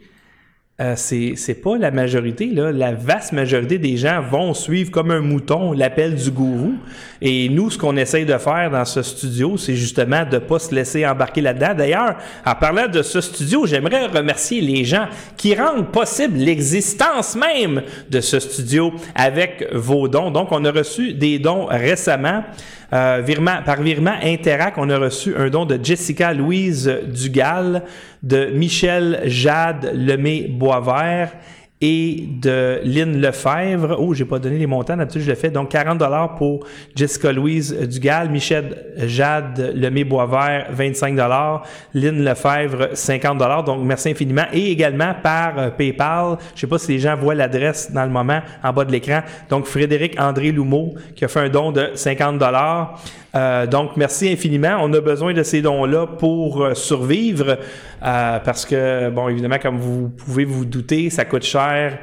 [0.81, 2.47] euh, c'est, pas la majorité.
[2.55, 6.75] La vaste majorité des gens vont suivre comme un mouton l'appel du gourou.
[7.21, 10.73] Et nous, ce qu'on essaye de faire dans ce studio, c'est justement de pas se
[10.73, 11.75] laisser embarquer là-dedans.
[11.77, 12.15] D'ailleurs,
[12.47, 18.21] en parlant de ce studio, j'aimerais remercier les gens qui rendent possible l'existence même de
[18.21, 20.31] ce studio avec vos dons.
[20.31, 22.45] Donc, on a reçu des dons récemment.
[22.91, 27.83] Euh, virement, par virement Interac, on a reçu un don de Jessica Louise Dugal,
[28.23, 31.33] de Michel Jade Lemay-Boisvert
[31.81, 33.97] et de Lynn Lefebvre.
[34.01, 35.51] Oh, j'ai pas donné les montants, d'habitude je le fais.
[35.51, 41.63] Donc 40 dollars pour Jessica Louise Dugal, Michel Jade Lemay Boisvert 25 dollars,
[41.95, 43.65] Lynn Lefebvre 50 dollars.
[43.65, 46.39] Donc merci infiniment et également par euh, PayPal.
[46.55, 49.21] Je sais pas si les gens voient l'adresse dans le moment en bas de l'écran.
[49.49, 53.01] Donc Frédéric André Loumeau qui a fait un don de 50 dollars.
[53.35, 54.79] Euh, donc, merci infiniment.
[54.81, 57.59] On a besoin de ces dons-là pour euh, survivre
[58.03, 61.99] euh, parce que, bon, évidemment, comme vous pouvez vous douter, ça coûte cher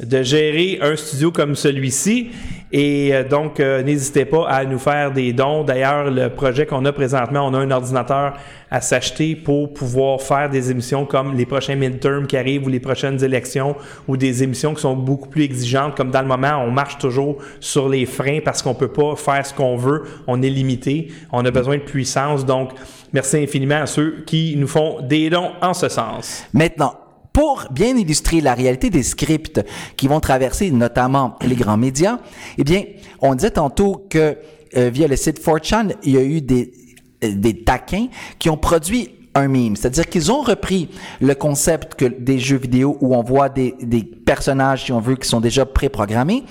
[0.00, 2.30] de gérer un studio comme celui-ci.
[2.70, 5.64] Et euh, donc, n'hésitez pas à nous faire des dons.
[5.64, 8.34] D'ailleurs, le projet qu'on a présentement, on a un ordinateur
[8.70, 12.80] à s'acheter pour pouvoir faire des émissions comme les prochains midterms qui arrivent ou les
[12.80, 13.76] prochaines élections
[14.06, 15.96] ou des émissions qui sont beaucoup plus exigeantes.
[15.96, 19.44] Comme dans le moment, on marche toujours sur les freins parce qu'on peut pas faire
[19.44, 20.04] ce qu'on veut.
[20.26, 21.08] On est limité.
[21.32, 22.44] On a besoin de puissance.
[22.44, 22.70] Donc,
[23.12, 26.44] merci infiniment à ceux qui nous font des dons en ce sens.
[26.52, 26.94] Maintenant,
[27.32, 29.64] pour bien illustrer la réalité des scripts
[29.96, 32.18] qui vont traverser notamment les grands médias,
[32.58, 32.82] eh bien,
[33.20, 34.36] on disait tantôt que
[34.76, 36.72] euh, via le site 4chan, il y a eu des,
[37.22, 38.06] des taquins
[38.38, 39.76] qui ont produit un meme.
[39.76, 40.88] C'est-à-dire qu'ils ont repris
[41.20, 43.72] le concept que des jeux vidéo où on voit des,
[44.26, 46.44] personnages, si on veut, qui sont déjà préprogrammés.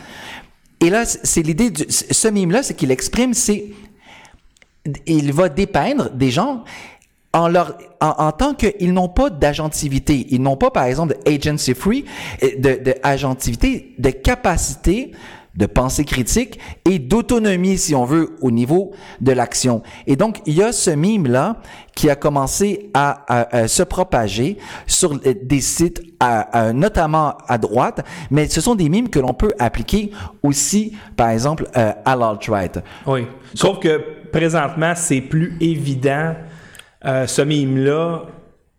[0.80, 3.66] Et là, c'est l'idée de ce meme-là, c'est qu'il exprime, c'est
[5.06, 6.64] il va dépeindre des gens
[7.34, 12.06] en, leur, en, tant qu'ils n'ont pas d'agentivité, ils n'ont pas, par exemple, d'agency free,
[12.42, 15.12] de, de agentivité, de capacité
[15.58, 19.82] de pensée critique et d'autonomie, si on veut, au niveau de l'action.
[20.06, 21.58] Et donc, il y a ce mime-là
[21.96, 26.02] qui a commencé à, se propager sur des sites,
[26.74, 30.12] notamment à droite, mais ce sont des mimes que l'on peut appliquer
[30.44, 32.80] aussi, par exemple, euh, à l'alt-right.
[33.08, 33.26] Oui.
[33.56, 36.36] Sauf que présentement, c'est plus évident,
[37.06, 38.26] euh, ce mime-là,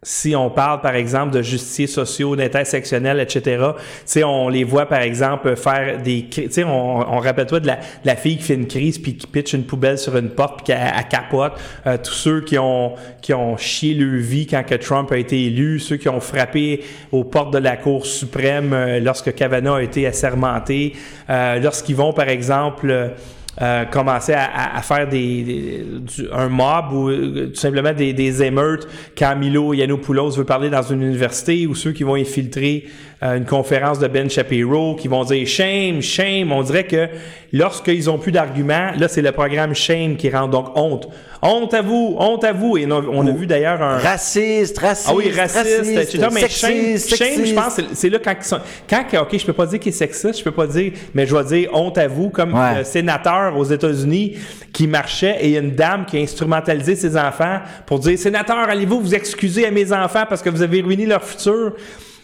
[0.02, 3.64] si on parle, par exemple, de justiciers sociaux, d'intersectionnels, etc.,
[4.06, 6.26] tu on les voit, par exemple, faire des...
[6.30, 9.16] Tu sais, on, on rappelle-toi de la, de la fille qui fait une crise puis
[9.16, 11.54] qui pitche une poubelle sur une porte puis qu'elle elle capote.
[11.86, 15.46] Euh, tous ceux qui ont, qui ont chié leur vie quand que Trump a été
[15.46, 19.82] élu, ceux qui ont frappé aux portes de la Cour suprême euh, lorsque Kavanaugh a
[19.82, 20.94] été assermenté,
[21.28, 23.14] euh, lorsqu'ils vont, par exemple...
[23.60, 27.92] euh, commencer à, à- à faire des, des- du- un mob ou euh, tout simplement
[27.92, 28.86] des, des émeutes.
[29.16, 32.84] Quand Milo Yiannopoulos veut parler dans une université ou ceux qui vont infiltrer
[33.22, 36.52] euh, une conférence de Ben Shapiro qui vont dire shame, shame.
[36.52, 37.08] On dirait que
[37.52, 41.08] lorsqu'ils ont plus d'arguments, là c'est le programme shame qui rentre donc honte,
[41.42, 42.76] honte à vous, honte à vous.
[42.78, 46.28] Et on, on a vu d'ailleurs un Raciste, raciste, ah oui, raciste, etc.
[46.32, 49.52] Mais sexiste, shame, shame, je pense, c'est- là quand ils sont, quand, ok, je peux
[49.52, 52.06] pas dire qu'il est sexiste, je peux pas dire, mais je vais dire honte à
[52.06, 52.78] vous, comme Ouais.
[52.78, 54.36] le sénateur aux États-Unis
[54.72, 58.16] qui marchait et il y a une dame qui a instrumentalisé ses enfants pour dire,
[58.16, 61.72] sénateur, allez-vous vous excuser à mes enfants parce que vous avez ruiné leur futur.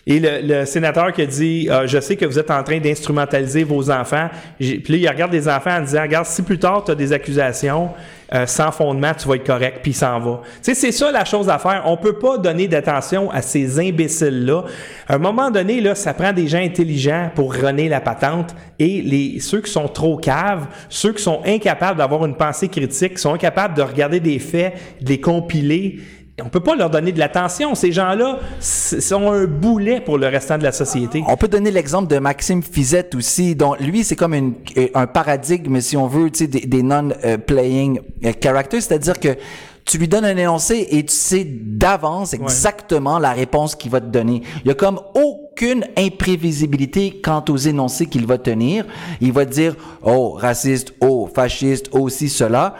[0.06, 2.78] Et le, le sénateur qui a dit Ah, Je sais que vous êtes en train
[2.78, 4.28] d'instrumentaliser vos enfants.
[4.58, 7.12] Puis là, il regarde les enfants en disant Regarde, si plus tard tu as des
[7.12, 7.90] accusations
[8.34, 10.40] euh, sans fondement, tu vas être correct, puis il s'en va.
[10.44, 11.82] Tu sais, c'est ça la chose à faire.
[11.86, 14.64] On peut pas donner d'attention à ces imbéciles-là.
[15.06, 19.02] À un moment donné, là, ça prend des gens intelligents pour runner la patente et
[19.02, 23.20] les, ceux qui sont trop caves, ceux qui sont incapables d'avoir une pensée critique, qui
[23.20, 26.00] sont incapables de regarder des faits, de les compiler.
[26.42, 27.76] On peut pas leur donner de l'attention.
[27.76, 31.22] Ces gens-là sont un boulet pour le restant de la société.
[31.28, 35.06] On peut donner l'exemple de Maxime Fizette aussi, dont lui, c'est comme une- euh, un
[35.06, 39.36] paradigme, si on veut, tu sais, des, des non-playing euh, characters, c'est-à-dire que
[39.84, 44.06] tu lui donnes un énoncé et tu sais d'avance exactement la réponse qu'il va te
[44.06, 44.42] donner.
[44.64, 48.86] Il y a comme aucune imprévisibilité quant aux énoncés qu'il va tenir.
[49.20, 52.74] Il va te dire, oh, raciste, oh, fasciste, oh, ci, cela.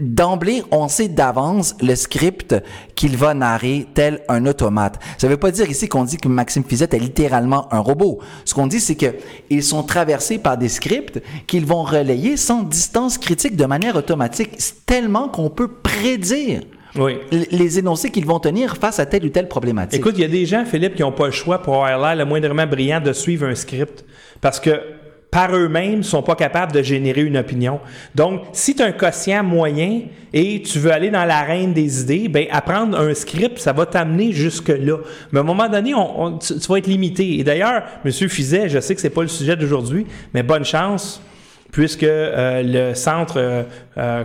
[0.00, 2.54] D'emblée, on sait d'avance le script
[2.94, 5.00] qu'il va narrer tel un automate.
[5.18, 8.20] Ça veut pas dire ici qu'on dit que Maxime Fizette est littéralement un robot.
[8.44, 9.16] Ce qu'on dit, c'est que
[9.50, 14.50] ils sont traversés par des scripts qu'ils vont relayer sans distance critique de manière automatique,
[14.86, 16.60] tellement qu'on peut prédire
[16.96, 17.16] Oui.
[17.32, 19.98] les énoncés qu'ils vont tenir face à telle ou telle problématique.
[19.98, 22.24] Écoute, il y a des gens, Philippe, qui n'ont pas le choix pour avoir l'air
[22.24, 24.04] le moindrement brillant de suivre un script
[24.40, 24.80] parce que
[25.30, 27.80] par eux-mêmes, sont pas capables de générer une opinion.
[28.14, 32.46] Donc, si tu un quotient moyen et tu veux aller dans l'arène des idées, ben
[32.50, 34.96] apprendre un script, ça va t'amener jusque-là.
[35.32, 37.38] Mais à un moment donné, on, on- tu, tu vas être limité.
[37.38, 38.10] Et d'ailleurs, M.
[38.10, 41.20] Fizet, je sais que c'est pas le sujet d'aujourd'hui, mais bonne chance,
[41.72, 43.62] puisque euh, le Centre euh,
[43.98, 44.24] euh,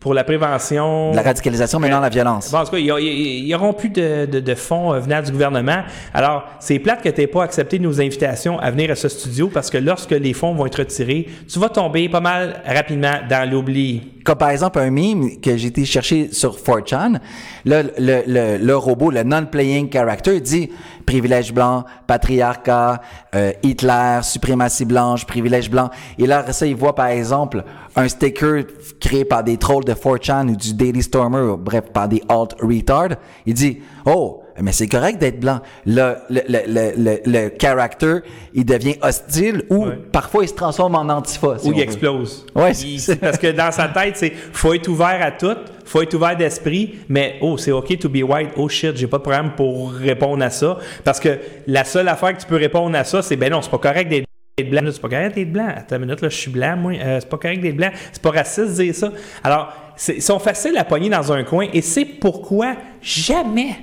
[0.00, 1.10] pour la prévention...
[1.10, 2.50] De la radicalisation, mais non la violence.
[2.50, 5.82] Bon, en tout cas, ils n'auront plus de, de- de fonds euh, venant du gouvernement.
[6.14, 9.48] Alors, c'est plate que tu n'aies pas accepté nos invitations à venir à ce studio
[9.52, 13.50] parce que lorsque les fonds vont être retirés, tu vas tomber pas mal rapidement dans
[13.50, 14.02] l'oubli.
[14.24, 17.18] Comme par exemple un meme que j'ai été chercher sur 4chan.
[17.64, 20.70] Là, le, le, le robot, le non-playing character, dit
[21.08, 23.00] privilège blanc, patriarcat,
[23.34, 25.88] euh, Hitler, suprématie blanche, privilège blanc.
[26.18, 27.64] Et là, ça, il voit par exemple
[27.96, 28.66] un sticker
[29.00, 33.16] créé par des trolls de 4chan ou du Daily Stormer, bref, par des alt retard.
[33.46, 35.60] Il dit, oh, mais c'est correct d'être blanc.
[35.86, 38.16] Le, le, le, le, le, le character,
[38.54, 39.98] il devient hostile ou Ouais.
[40.12, 41.58] parfois il se transforme en antifa.
[41.58, 41.82] si Ou il veut.
[41.82, 42.46] explose.
[42.54, 46.14] Ouais, Il- parce que dans sa tête, c'est faut être ouvert à tout, faut être
[46.14, 48.50] ouvert d'esprit, mais oh, c'est OK to be white.
[48.56, 50.78] Oh shit, j'ai pas de problème pour répondre à ça.
[51.04, 53.70] Parce que la seule affaire que tu peux répondre à ça, c'est ben non, c'est
[53.70, 54.24] pas correct d'être
[54.70, 54.80] blanc.
[54.90, 55.68] C'est pas correct d'être blanc.
[55.76, 56.92] Attends une minute, là, je suis blanc, moi.
[56.94, 57.90] Euh, c'est pas correct d'être blanc.
[58.12, 59.12] C'est pas raciste de dire ça.
[59.44, 59.72] Alors,
[60.08, 63.76] ils sont faciles à pogner dans un coin et c'est pourquoi jamais,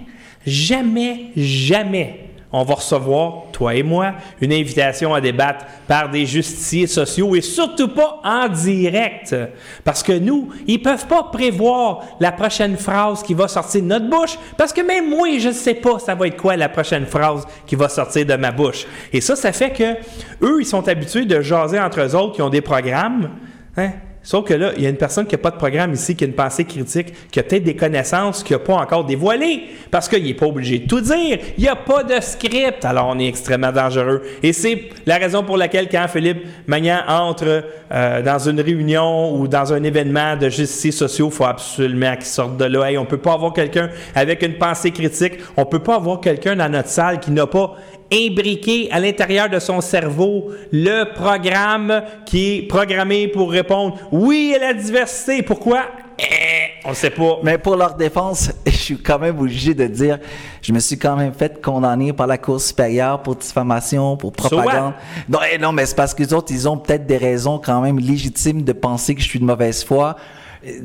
[0.45, 2.25] jamais, jamais
[2.57, 7.41] on va recevoir, toi et moi, une invitation à débattre par des justiciers sociaux et
[7.41, 9.35] surtout pas en direct.
[9.83, 14.09] Parce que nous, ils peuvent pas prévoir la prochaine phrase qui va sortir de notre
[14.09, 17.05] bouche parce que même moi, je ne sais pas ça va être quoi la prochaine
[17.05, 18.85] phrase qui va sortir de ma bouche.
[19.11, 22.41] Et ça, ça fait que eux, ils sont habitués de jaser entre eux autres qui
[22.41, 23.31] ont des programmes.
[23.75, 23.91] Hein?
[24.25, 26.23] Sauf que là, il y a une personne qui n'a pas de programme ici, qui
[26.23, 30.09] a une pensée critique, qui a peut-être des connaissances qu'il n'a pas encore dévoilées, parce
[30.09, 31.37] qu'il n'est pas obligé de tout dire.
[31.57, 34.23] Il n'y a pas de script, alors on est extrêmement dangereux.
[34.41, 39.47] Et c'est la raison pour laquelle, quand Philippe Magnan entre euh, dans une réunion ou
[39.47, 42.87] dans un événement de justice sociaux, il faut absolument qu'il sorte de là.
[42.97, 45.33] On ne peut pas avoir quelqu'un avec une pensée critique.
[45.55, 47.75] On ne peut pas avoir quelqu'un dans notre salle qui n'a pas
[48.11, 54.59] imbriqué à l'intérieur de son cerveau le programme qui est programmé pour répondre oui à
[54.59, 55.41] la diversité.
[55.41, 55.85] Pourquoi?
[56.17, 57.39] Eh, on ne sait pas.
[57.43, 60.19] Mais pour leur défense, je suis quand même obligé de dire,
[60.61, 64.49] je me suis quand même fait condamner par la Cour supérieure pour diffamation, pour So
[64.49, 64.93] propagande.
[65.27, 67.81] non, eh non, mais c'est parce que les autres, ils ont peut-être des raisons quand
[67.81, 70.15] même légitimes de penser que je suis de mauvaise foi.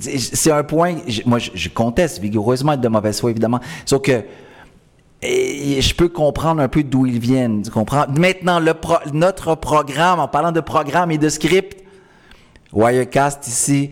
[0.00, 3.61] c'est un point, moi, je, je conteste vigoureusement être de mauvaise foi, évidemment.
[3.85, 4.24] Sauf que,
[5.22, 7.62] et je peux comprendre un peu d'où ils viennent.
[7.62, 8.06] Tu comprends?
[8.16, 11.76] Maintenant, le pro- notre programme, en parlant de programme et de script,
[12.72, 13.90] Wirecast ici,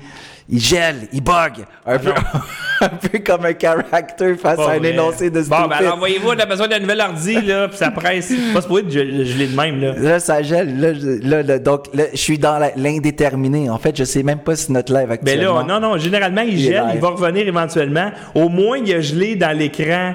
[0.48, 1.66] il gèle, il bug.
[1.84, 2.12] Un, peu,
[2.80, 4.92] un peu comme un character face Pas à un vrai.
[4.92, 7.90] énoncé de Bon, ben alors, envoyez-vous, on a besoin d'un nouvel ordi, là, puis ça
[7.90, 8.32] presse.
[8.54, 9.92] Pas supposé de gel- geler de même, là.
[9.98, 10.78] Là, ça gèle.
[10.80, 13.68] Là, je- là, là, donc, là, je suis dans l'indéterminé.
[13.68, 15.58] En fait, je sais même pas si notre live Ben actuellement.
[15.58, 18.10] là, non, non, généralement, il Il gèle, il va revenir éventuellement.
[18.34, 20.14] Au moins, il a gelé dans l'écran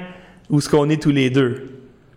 [0.49, 1.69] où ce qu'on est tous les deux?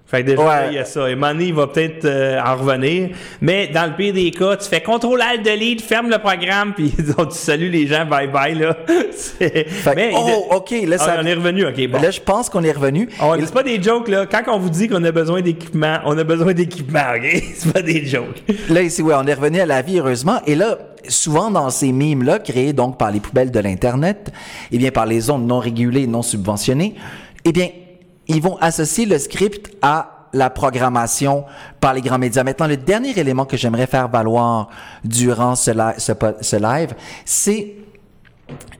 [0.08, 0.46] Fait que déjà, Ouais.
[0.46, 1.10] là, il y a ça.
[1.10, 3.08] Et il va peut-être euh, en revenir.
[3.40, 6.90] Mais dans le pire des cas, tu fais contrôle alt delete, ferme le programme, puis
[7.18, 8.76] donc, tu salues les gens, bye bye, là.
[9.16, 11.16] Fait Mais, oh, ok, là, Ah, ça.
[11.20, 12.00] on est revenu, ok, bon.
[12.00, 13.08] Là, je pense qu'on est revenu.
[13.20, 14.26] On- Et- C'est pas des jokes, là.
[14.26, 17.42] Quand on vous dit qu'on a besoin d'équipement, on a besoin d'équipement, ok?
[17.56, 18.44] C'est pas des jokes.
[18.70, 20.40] Là, ici, ouais, on est revenu à la vie, heureusement.
[20.46, 24.30] Et là, souvent dans ces mimes-là, créés donc par les poubelles de l'Internet,
[24.70, 26.94] eh bien, par les ondes non régulées, non subventionnées,
[27.44, 27.70] eh bien,
[28.28, 31.44] ils vont associer le script à la programmation
[31.80, 32.44] par les grands médias.
[32.44, 34.68] Maintenant, le dernier élément que j'aimerais faire valoir
[35.04, 35.70] durant ce,
[36.56, 37.74] live, c'est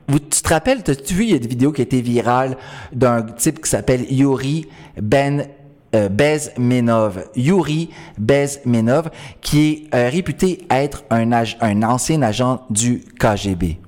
[0.07, 2.55] tu te rappelles, t'as-tu vu, il y a des vidéos qui étaient virales
[2.93, 4.67] d'un type qui s'appelle Yuri
[5.01, 5.47] Ben
[5.93, 7.25] euh, Bezmenov.
[7.35, 9.09] Yuri Bezmenov,
[9.41, 13.79] qui est euh, réputé être un ancien agent du KGB.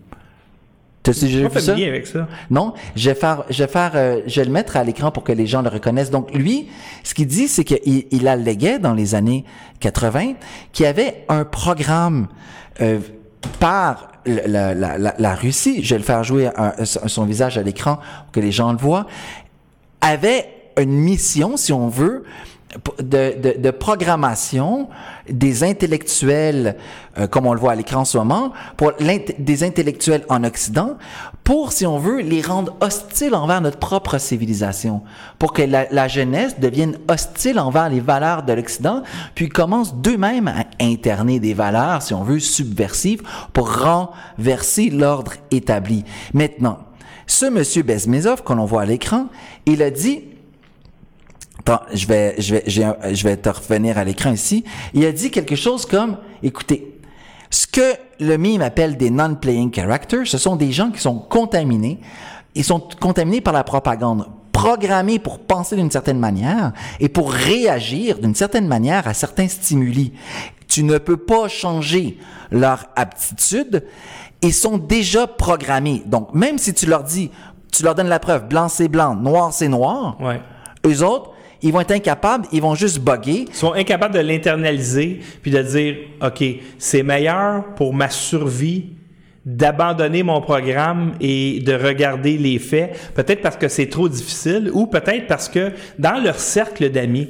[1.27, 1.73] Déjà vu ça?
[1.87, 2.27] avec ça.
[2.49, 5.23] Non, je vais faire, je vais faire, euh, je vais le mettre à l'écran pour
[5.23, 6.11] que les gens le reconnaissent.
[6.11, 6.67] Donc lui,
[7.03, 9.45] ce qu'il dit, c'est qu'il il alléguait dans les années
[9.79, 10.33] 80
[10.71, 12.27] qu'il y avait un programme
[12.81, 12.99] euh,
[13.59, 15.83] par la, la, la- la- la Russie.
[15.83, 18.77] Je vais le faire jouer un- son visage à l'écran pour que les gens le
[18.77, 19.05] voient.
[20.01, 20.45] Avait
[20.79, 22.23] une mission, si on veut,
[22.99, 24.89] de, de, de programmation
[25.27, 26.75] des intellectuels,
[27.17, 28.93] euh, comme on le voit à l'écran en ce moment, pour
[29.39, 30.97] des intellectuels en Occident,
[31.43, 35.01] pour, si on veut, les rendre hostiles envers notre propre civilisation,
[35.39, 39.01] pour que la, la jeunesse devienne hostile envers les valeurs de l'Occident,
[39.33, 46.05] puis commence d'eux-mêmes à interner des valeurs, si on veut, subversives, pour renverser l'ordre établi.
[46.33, 46.79] Maintenant,
[47.25, 49.27] ce monsieur Bezmezov, qu'on voit à l'écran,
[49.65, 50.23] il a dit
[51.69, 54.63] Attends, je vais, je vais, je vais te revenir à l'écran ici.
[54.95, 56.99] Il a dit quelque chose comme, écoutez,
[57.51, 61.99] ce que le mime appelle des non-playing characters, ce sont des gens qui sont contaminés.
[62.55, 68.17] Ils sont contaminés par la propagande, programmés pour penser d'une certaine manière et pour réagir
[68.17, 70.13] d'une certaine manière à certains stimuli.
[70.67, 72.17] Tu ne peux pas changer
[72.51, 73.85] leur aptitude.
[74.41, 76.01] Ils sont déjà programmés.
[76.07, 77.29] Donc, même si tu leur dis,
[77.71, 80.41] tu leur donnes la preuve, blanc c'est blanc, noir c'est noir, Ouais.
[80.87, 83.45] eux autres, ils vont être incapables, ils vont juste bugger.
[83.49, 86.43] Ils sont incapables de l'internaliser puis de dire OK,
[86.77, 88.89] c'est meilleur pour ma survie
[89.45, 94.85] d'abandonner mon programme et de regarder les faits, peut-être parce que c'est trop difficile ou
[94.85, 97.29] peut-être parce que dans leur cercle d'amis,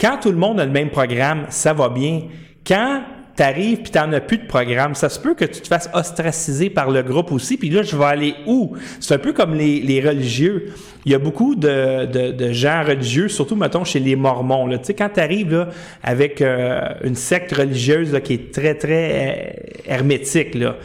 [0.00, 2.22] quand tout le monde a le même programme, ça va bien.
[2.66, 3.02] Quand
[3.42, 6.70] t'arrives puis t'en as plus de programme, ça se peut que tu te fasses ostraciser
[6.70, 7.56] par le groupe aussi.
[7.56, 8.76] Puis là, je vais aller où?
[9.00, 10.72] C'est un peu comme les, les religieux.
[11.04, 14.68] Il y a beaucoup de, de, gens religieux, surtout mettons chez les Mormons.
[14.68, 14.78] Là.
[14.78, 15.66] Tu sais, quand t'arrives
[16.04, 20.76] avec euh, une secte religieuse là, qui est très très euh, hermétique là.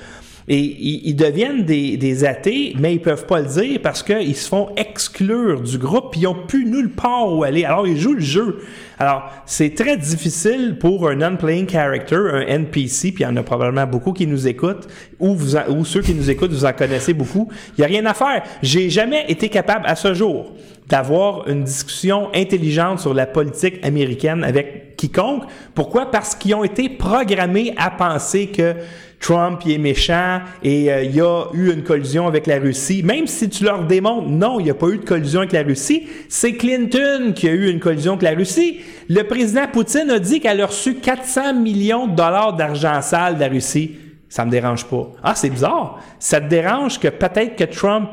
[0.50, 4.70] Et ils, deviennent des, athées, mais ils peuvent pas le dire parce qu'ils se font
[4.78, 7.66] exclure du groupe, ils ont plus nulle part où aller.
[7.66, 8.60] Alors, ils jouent le jeu.
[8.98, 13.44] Alors, c'est très difficile pour un non-playing character, un NPC, puis il y en a
[13.44, 14.88] probablement beaucoup qui nous écoutent,
[15.20, 17.50] ou, vous ou ceux qui nous écoutent, vous en connaissez beaucoup.
[17.78, 18.42] Il y a rien à faire.
[18.62, 20.54] J'ai jamais été capable, à ce jour,
[20.88, 25.44] d'avoir une discussion intelligente sur la politique américaine avec quiconque.
[25.76, 26.10] Pourquoi?
[26.10, 28.76] Parce qu'ils ont été programmés à penser que
[29.20, 33.02] Trump il est méchant et euh, il y a eu une collusion avec la Russie.
[33.04, 35.64] Même si tu leur démontres non, il n'y a pas eu de collusion avec la
[35.64, 38.82] Russie, c'est Clinton qui a eu une collusion avec la Russie.
[39.10, 43.40] Le président Poutine a dit qu'elle a reçu 400 millions de dollars d'argent sale de
[43.40, 43.96] la Russie.
[44.30, 45.10] Ça me dérange pas.
[45.24, 46.00] Ah, c'est bizarre.
[46.20, 48.12] Ça te dérange que peut-être que Trump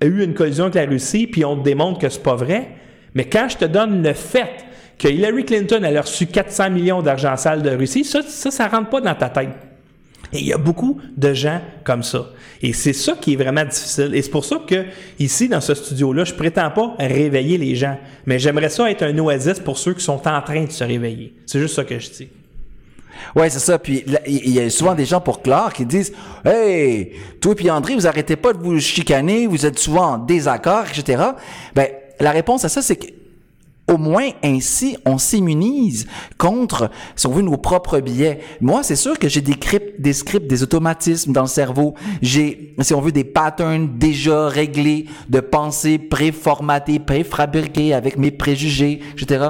[0.00, 2.68] a eu une collision avec la Russie, puis on te démontre que c'est pas vrai.
[3.14, 4.64] Mais quand je te donne le fait
[4.98, 8.90] que Hillary Clinton a reçu 400 millions d'argent sale de Russie, ça, ça, ça rentre
[8.90, 9.69] pas dans ta tête.
[10.32, 12.30] Et il y a beaucoup de gens comme ça.
[12.62, 14.14] Et c'est ça qui est vraiment difficile.
[14.14, 14.84] Et c'est pour ça que
[15.18, 17.98] ici, dans ce studio-là, je prétends pas réveiller les gens.
[18.26, 21.34] Mais j'aimerais ça être un oasis pour ceux qui sont en train de se réveiller.
[21.46, 22.28] C'est juste ça que je dis.
[23.34, 23.78] Ouais, c'est ça.
[23.78, 26.12] Puis il y a souvent des gens pour Clark qui disent
[26.44, 30.84] Hey, toi puis André, vous arrêtez pas de vous chicaner, vous êtes souvent en désaccord,
[30.88, 31.22] etc.
[31.74, 31.88] Ben,
[32.18, 33.06] la réponse à ça, c'est que
[33.90, 36.06] au moins ainsi, on s'immunise
[36.38, 38.40] contre, si on veut, nos propres biais.
[38.60, 41.94] Moi, c'est sûr que j'ai des scripts, des scripts, des automatismes dans le cerveau.
[42.22, 49.00] J'ai, si on veut, des patterns déjà réglés de pensée préformatée, préfabriquée avec mes préjugés,
[49.12, 49.48] etc.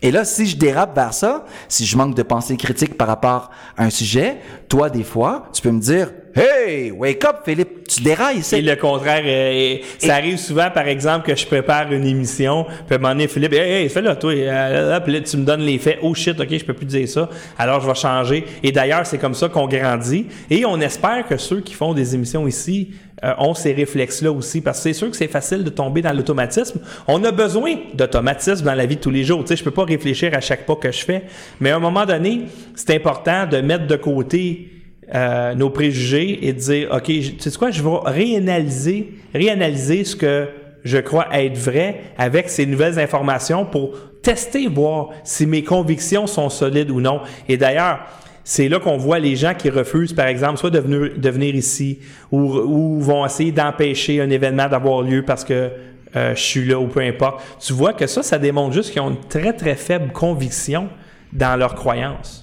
[0.00, 3.50] Et là, si je dérape vers ça, si je manque de pensée critique par rapport
[3.76, 4.38] à un sujet,
[4.68, 8.56] toi, des fois, tu peux me dire, Hey, wake up, Philippe, tu dérailles ici.
[8.56, 12.92] Et le contraire, euh, ça arrive souvent, par exemple, que je prépare une émission, puis
[12.92, 15.60] à un moment donné, Philippe, hey, hey, fais-le, toi, euh, puis là, tu me donnes
[15.60, 17.28] les faits, oh shit, ok, je peux plus dire ça,
[17.58, 18.46] alors je vais changer.
[18.62, 20.24] Et d'ailleurs, c'est comme ça qu'on grandit.
[20.48, 24.62] Et on espère que ceux qui font des émissions ici euh, ont ces réflexes-là aussi,
[24.62, 26.80] parce que c'est sûr que c'est facile de tomber dans l'automatisme.
[27.08, 29.40] On a besoin d'automatisme dans la vie de tous les jours.
[29.40, 31.24] Tu sais, je peux pas réfléchir à chaque pas que je fais,
[31.60, 34.70] mais à un moment donné, c'est important de mettre de côté
[35.14, 40.16] euh, nos préjugés et de dire, OK, tu sais quoi, je vais réanalyser, réanalyser ce
[40.16, 40.48] que
[40.84, 46.48] je crois être vrai avec ces nouvelles informations pour tester, voir si mes convictions sont
[46.48, 47.20] solides ou non.
[47.48, 48.00] Et d'ailleurs,
[48.44, 51.54] c'est là qu'on voit les gens qui refusent, par exemple, soit de venir, de venir
[51.54, 52.00] ici
[52.30, 55.70] ou, ou vont essayer d'empêcher un événement d'avoir lieu parce que
[56.14, 57.42] euh, je suis là ou peu importe.
[57.60, 60.88] Tu vois que ça, ça démontre juste qu'ils ont une très, très faible conviction
[61.32, 62.41] dans leurs croyances.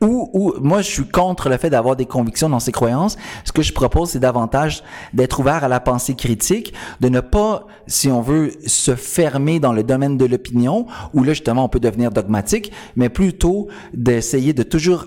[0.00, 3.16] Ou, ou moi, je suis contre le fait d'avoir des convictions dans ses croyances.
[3.44, 7.66] Ce que je propose, c'est davantage d'être ouvert à la pensée critique, de ne pas,
[7.86, 11.80] si on veut, se fermer dans le domaine de l'opinion, où là, justement, on peut
[11.80, 15.06] devenir dogmatique, mais plutôt d'essayer de toujours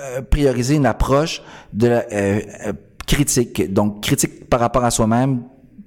[0.00, 1.42] euh, prioriser une approche
[1.72, 2.72] de euh, euh,
[3.06, 3.72] critique.
[3.72, 5.42] Donc, critique par rapport à soi-même,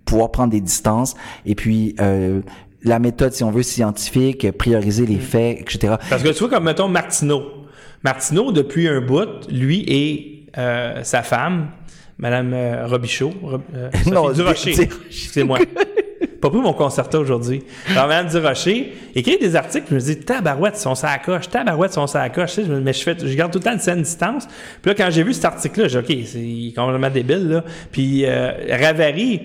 [0.06, 2.42] pouvoir prendre des distances, et puis euh,
[2.84, 5.96] la méthode, si on veut, scientifique, prioriser les faits, etc.
[6.10, 7.63] Parce que tu vois, comme mettons Martineau.
[8.04, 11.70] Martineau, depuis un bout, lui et euh, sa femme,
[12.18, 14.72] Madame euh, Robichaud, Rob- euh, Non, Durocher,
[15.08, 15.60] excusez-moi.
[16.42, 17.64] Pas pris mon concerto aujourd'hui.
[17.92, 22.06] Alors, Madame Durocher écrit des articles, je me dis, tabarouette, son ça coche, tabarouette, son
[22.06, 22.50] ça coche.
[22.50, 24.48] Tu sais, je me- mais je, fais, je garde tout le temps une certaine distance.
[24.82, 27.64] Puis là, quand j'ai vu cet article-là, j'ai dit, OK, c'est complètement débile, là.
[27.94, 29.42] Puis euh, Ravary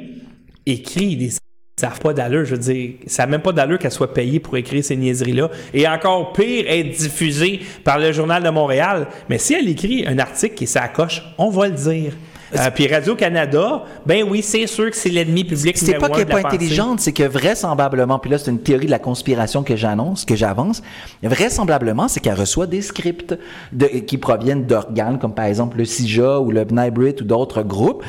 [0.66, 1.30] écrit des
[1.78, 4.40] ça n'a pas d'allure, je veux dire, ça n'a même pas d'allure qu'elle soit payée
[4.40, 5.48] pour écrire ces niaiseries-là.
[5.72, 9.06] Et encore pire, être diffusée par le Journal de Montréal.
[9.28, 12.14] Mais si elle écrit un article qui s'accroche, on va le dire.
[12.56, 16.42] Euh, puis Radio-Canada, ben oui, c'est sûr que c'est l'ennemi public C'est pas qu'elle n'est
[16.42, 20.24] pas intelligente, c'est que vraisemblablement, puis là c'est une théorie de la conspiration que j'annonce,
[20.24, 20.82] que j'avance,
[21.22, 23.38] vraisemblablement c'est qu'elle reçoit des scripts
[23.72, 28.02] de, qui proviennent d'organes comme par exemple le CIJA ou le BNIBRIT ou d'autres groupes.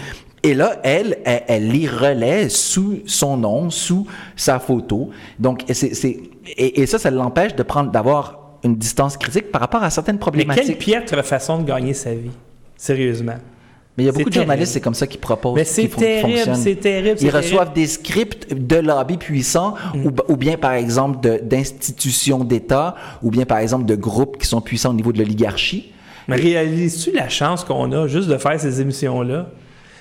[0.44, 5.10] Et là, elle, elle, elle les relaie sous son nom, sous sa photo.
[5.38, 5.92] Donc, c'est,
[6.58, 10.16] et, et ça, ça l'empêche de prendre, d'avoir une distance critique par rapport à certaines
[10.16, 10.66] Mais problématiques.
[10.66, 12.32] quelle piètre façon de gagner sa vie.
[12.78, 13.36] Sérieusement.
[13.98, 15.56] Mais il y a beaucoup de journalistes, c'est comme ça qu'ils proposent.
[15.56, 17.38] Mais c'est terrible, c'est terrible, Ils terrible.
[17.38, 23.46] reçoivent des scripts de lobbies puissants ou, ou bien, par exemple, d'institutions d'État ou bien,
[23.46, 25.92] par exemple, de groupes qui sont puissants au niveau de l'oligarchie.
[26.30, 29.50] Mais réalises-tu la chance qu'on a juste de faire ces émissions-là?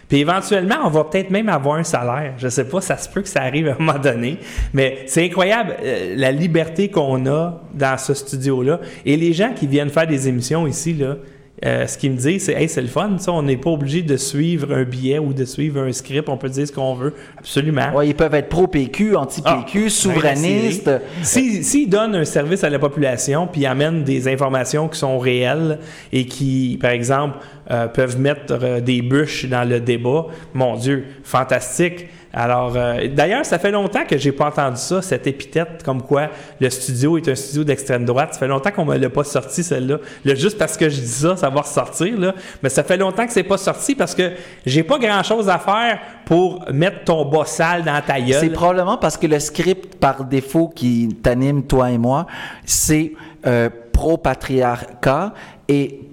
[0.08, 2.34] Puis éventuellement, on va peut-être même avoir un salaire.
[2.38, 4.38] Je sais pas, ça se peut que ça arrive à un moment donné.
[4.72, 8.80] Mais c'est incroyable euh, la liberté qu'on a dans ce studio-là.
[9.04, 11.16] Et les gens qui viennent faire des émissions ici, là,
[11.64, 14.02] euh, ce qu'ils me disent, c'est Hey, c'est le fun, ça, on n'est pas obligé
[14.02, 17.14] de suivre un billet ou de suivre un script, on peut dire ce qu'on veut.
[17.38, 17.92] Absolument.
[17.94, 20.84] Ouais, ils peuvent être pro-PQ, anti-PQ, Ah, souverainistes.
[20.86, 21.00] ben.
[21.22, 25.78] Si- S'ils donnent un service à la population, puis amènent des informations qui sont réelles
[26.12, 27.38] et qui, par exemple,
[27.70, 32.06] euh, peuvent mettre euh, des bûches dans le débat, mon Dieu, fantastique.
[32.32, 36.28] Alors, euh, d'ailleurs, ça fait longtemps que j'ai pas entendu ça, cette épithète, comme quoi
[36.60, 38.34] le studio est un studio d'extrême droite.
[38.34, 39.98] Ça fait longtemps qu'on me l'a pas sorti, celle-là.
[40.24, 42.34] Là, juste parce que je dis ça, ça va ressortir.
[42.62, 44.32] Mais ça fait longtemps que c'est pas sorti parce que
[44.66, 48.40] j'ai pas grand-chose à faire pour mettre ton bas sale dans ta gueule.
[48.40, 52.26] C'est probablement parce que le script par défaut qui t'anime, toi et moi,
[52.64, 53.12] c'est
[53.46, 55.32] euh, pro-patriarcat
[55.68, 56.07] et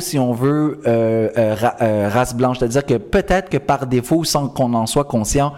[0.00, 2.58] si on veut, euh, euh, euh, race blanche.
[2.58, 5.52] C'est-à-dire que peut-être que par défaut, sans qu'on en soit conscient,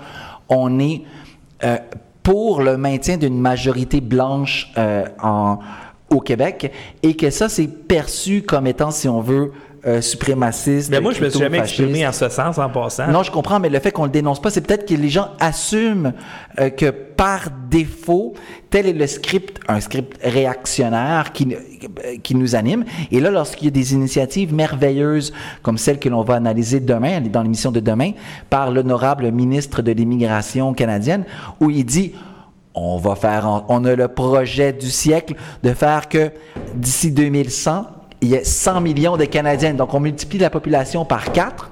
[0.48, 1.02] on est
[2.22, 4.72] pour le maintien d'une majorité blanche
[5.22, 5.58] en,
[6.10, 6.70] au Québec
[7.02, 9.52] et que ça, c'est perçu comme étant, si on veut,
[9.86, 10.90] euh, suprémaciste.
[10.90, 13.08] Mais moi, je me suis jamais exprimé en ce sens en passant.
[13.08, 15.28] Non, je comprends, mais le fait qu'on le dénonce pas, c'est peut-être que les gens
[15.38, 16.12] assument
[16.58, 18.34] euh, que par défaut,
[18.70, 21.56] tel est le script, un script réactionnaire qui,
[22.22, 22.84] qui nous anime.
[23.10, 27.20] Et là, lorsqu'il y a des initiatives merveilleuses comme celle que l'on va analyser demain,
[27.20, 28.12] dans l'émission de demain,
[28.50, 31.24] par l'honorable ministre de l'Immigration canadienne,
[31.60, 32.12] où il dit
[32.76, 36.30] on va faire, on a le projet du siècle de faire que
[36.74, 37.86] d'ici 2100,
[38.20, 39.74] il y a 100 millions de Canadiens.
[39.74, 41.70] Donc, on multiplie la population par 4.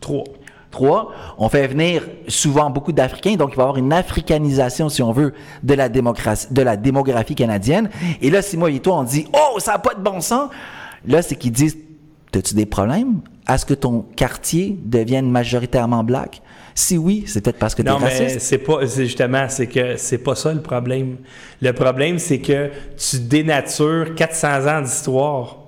[0.00, 0.24] Trois.
[0.70, 5.02] Trois, on fait venir souvent beaucoup d'Africains, donc il va y avoir une africanisation, si
[5.02, 5.32] on veut,
[5.62, 7.88] de la démocratie, de la démographie canadienne.
[8.20, 10.50] Et là, si moi et toi, on dit, oh, ça n'a pas de bon sens,
[11.06, 11.78] là, c'est qu'ils disent,
[12.34, 13.20] as-tu des problèmes?
[13.46, 16.42] À ce que ton quartier devienne majoritairement black?
[16.74, 18.40] Si oui, c'est peut-être parce que tu es Non, mais raciste.
[18.40, 21.16] c'est pas, c'est justement, c'est que c'est pas ça le problème.
[21.62, 25.58] Le problème, c'est que tu dénatures 400 ans d'histoire.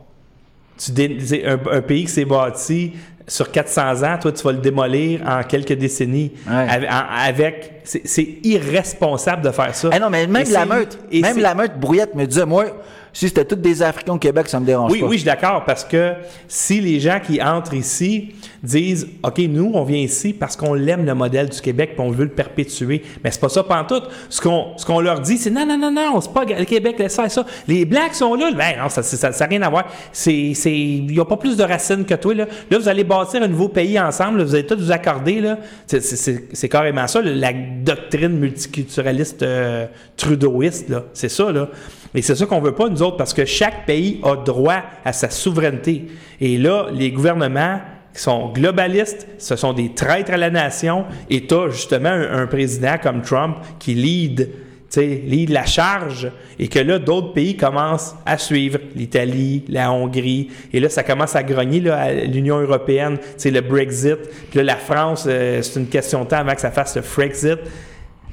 [0.78, 2.92] Tu dé- un, un pays qui s'est bâti
[3.28, 6.32] sur 400 ans, toi, tu vas le démolir en quelques décennies.
[6.48, 6.66] Ouais.
[6.88, 9.90] Avec, c'est, irresponsable de faire ça.
[9.92, 12.64] Ah non, mais même Et la meute, même la meute brouillette me disait, moi,
[13.12, 15.06] si c'était tous des Africains au Québec, ça me dérange Oui, pas.
[15.06, 16.12] oui, je suis d'accord, parce que
[16.46, 21.04] si les gens qui entrent ici disent OK, nous, on vient ici parce qu'on l'aime
[21.04, 24.04] le modèle du Québec puis on veut le perpétuer, mais c'est pas ça pantoute.
[24.28, 26.96] Ce qu'on ce qu'on leur dit, c'est non, non, non, non, c'est pas le Québec,
[26.98, 27.44] laisse faire ça.
[27.66, 29.86] Les Blacks sont là, ben non, ça n'a ça, rien à voir.
[30.12, 32.34] C'est, c'est, ils n'ont pas plus de racines que toi.
[32.34, 32.46] Là.
[32.70, 35.40] là, vous allez bâtir un nouveau pays ensemble, là, vous allez tous vous accorder.
[35.40, 35.58] Là.
[35.86, 39.86] C'est, c'est- c'est, c'est carrément ça, la doctrine multiculturaliste euh,
[40.16, 40.88] trudeauiste.
[40.88, 41.04] Là.
[41.14, 41.68] C'est ça, là.
[42.14, 45.12] Et c'est ça qu'on veut pas, nous autres, parce que chaque pays a droit à
[45.12, 46.06] sa souveraineté.
[46.40, 47.80] Et là, les gouvernements
[48.14, 52.46] qui sont globalistes, ce sont des traîtres à la nation, et tu as justement un,
[52.46, 54.50] président comme Trump qui lead,
[54.96, 60.80] lead la charge, et que là, d'autres pays commencent à suivre, l'Italie, la Hongrie, et
[60.80, 64.18] là, ça commence à grogner là, à l'Union européenne, le Brexit,
[64.50, 67.02] puis là, la France, euh, c'est une question de temps avant que ça fasse le
[67.02, 67.58] Frexit.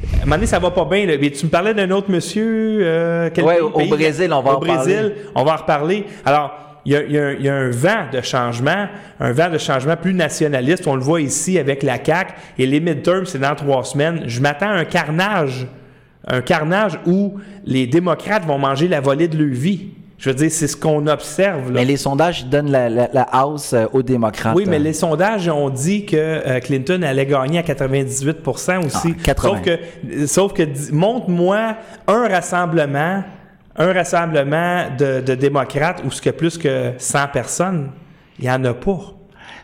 [0.03, 1.05] À un moment donné, ça va pas bien.
[1.05, 1.13] là.
[1.19, 2.79] Mais tu me parlais d'un autre monsieur.
[2.81, 3.95] euh, quel Ouais, pays- au-?
[3.95, 4.73] Brésil, on va Au en parler.
[4.75, 6.05] Brésil, on va en reparler.
[6.25, 6.51] Alors,
[6.85, 8.87] il y a, il y a un- il y a un vent de changement,
[9.19, 10.85] un vent de changement plus nationaliste.
[10.87, 12.33] On le voit ici avec la CAQ.
[12.59, 14.23] Et les midterms, c'est dans trois semaines.
[14.27, 15.67] Je m'attends à un carnage.
[16.27, 17.35] Un carnage où
[17.65, 19.89] les démocrates vont manger la volée de leur vie.
[20.17, 21.71] Je veux dire, c'est ce qu'on observe.
[21.71, 21.81] Là.
[21.81, 24.55] Mais les sondages donnent la, la, la house euh, aux démocrates.
[24.55, 24.83] Oui, mais euh.
[24.83, 29.15] les sondages ont dit que euh, Clinton allait gagner à 98% aussi.
[29.17, 29.49] Ah, 80.
[29.49, 31.75] Sauf que, sauf que montre-moi
[32.07, 33.23] un rassemblement,
[33.75, 37.91] un rassemblement de, de démocrates où ce que plus que 100 personnes,
[38.39, 38.99] il n'y en a pas.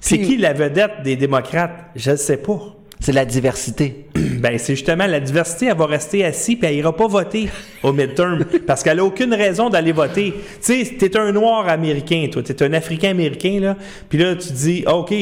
[0.02, 1.72] C'est qui la vedette des démocrates?
[1.96, 2.60] Je ne sais pas.
[3.02, 4.06] C'est la diversité.
[4.42, 7.48] Ben, c'est justement la diversité, elle va rester assise puis elle ira pas voter
[7.84, 10.34] au midterm parce qu'elle a aucune raison d'aller voter.
[10.64, 13.78] Tu sais, t'es un noir américain, toi, t'es un africain américain là,
[14.10, 15.14] puis là tu dis OK,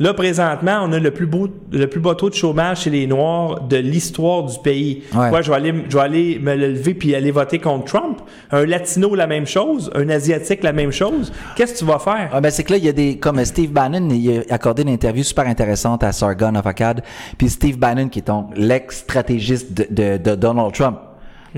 [0.00, 3.06] là présentement, on a le plus beau le plus bas taux de chômage chez les
[3.06, 5.04] noirs de l'histoire du pays.
[5.14, 5.30] Ouais.
[5.40, 8.22] Je vais aller je vais aller me lever puis aller voter contre Trump.
[8.50, 11.32] Un latino la même chose, un asiatique la même chose.
[11.54, 12.30] Qu'est-ce que tu vas faire?
[12.32, 13.18] Ah ben c'est que là, il y a des.
[13.18, 17.02] Comme Steve Bannon, il a accordé une interview super intéressante à Sargon of Akkad.
[17.38, 20.98] Puis Steve Bannon, qui est donc l'ex-stratégiste de, de, de Donald Trump.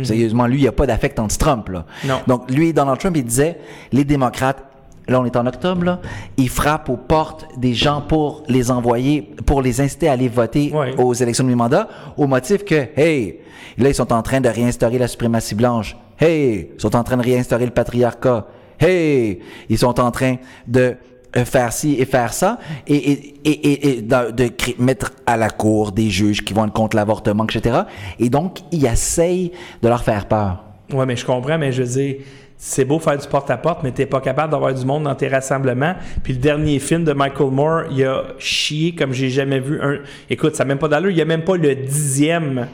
[0.03, 1.87] Sérieusement, lui, il n'y a pas d'affect anti-Trump, là.
[2.05, 2.21] Non.
[2.27, 3.59] Donc, lui, Donald Trump, il disait
[3.93, 4.63] les démocrates,
[5.09, 6.01] là, on est en octobre, là,
[6.37, 10.71] ils frappent aux portes des gens pour les envoyer, pour les inciter à aller voter
[10.75, 10.95] Ouais.
[10.99, 11.89] aux élections de mi-mandat,
[12.19, 13.39] au motif que, hey,
[13.79, 15.97] là, ils sont en train de réinstaurer la suprématie blanche.
[16.21, 18.47] Hey, ils sont en train de réinstaurer le patriarcat.
[18.79, 19.41] Hey,
[19.71, 20.37] ils sont en train
[20.67, 20.97] de
[21.45, 26.11] faire ci et faire ça et, et, et, et, de, mettre à la cour des
[26.11, 27.81] juges qui vont être contre l'avortement, etc.
[28.19, 30.65] Et donc, ils essayent de leur faire peur.
[30.93, 32.17] Oui, mais je comprends, mais je veux dire,
[32.57, 35.95] c'est beau faire du porte-à-porte, mais t'es pas capable d'avoir du monde dans tes rassemblements.
[36.23, 39.99] Puis le dernier film de Michael Moore, il a chié comme j'ai jamais vu un.
[40.31, 42.67] Écoute, ça n'a même pas d'allure, il y a même pas le dixième.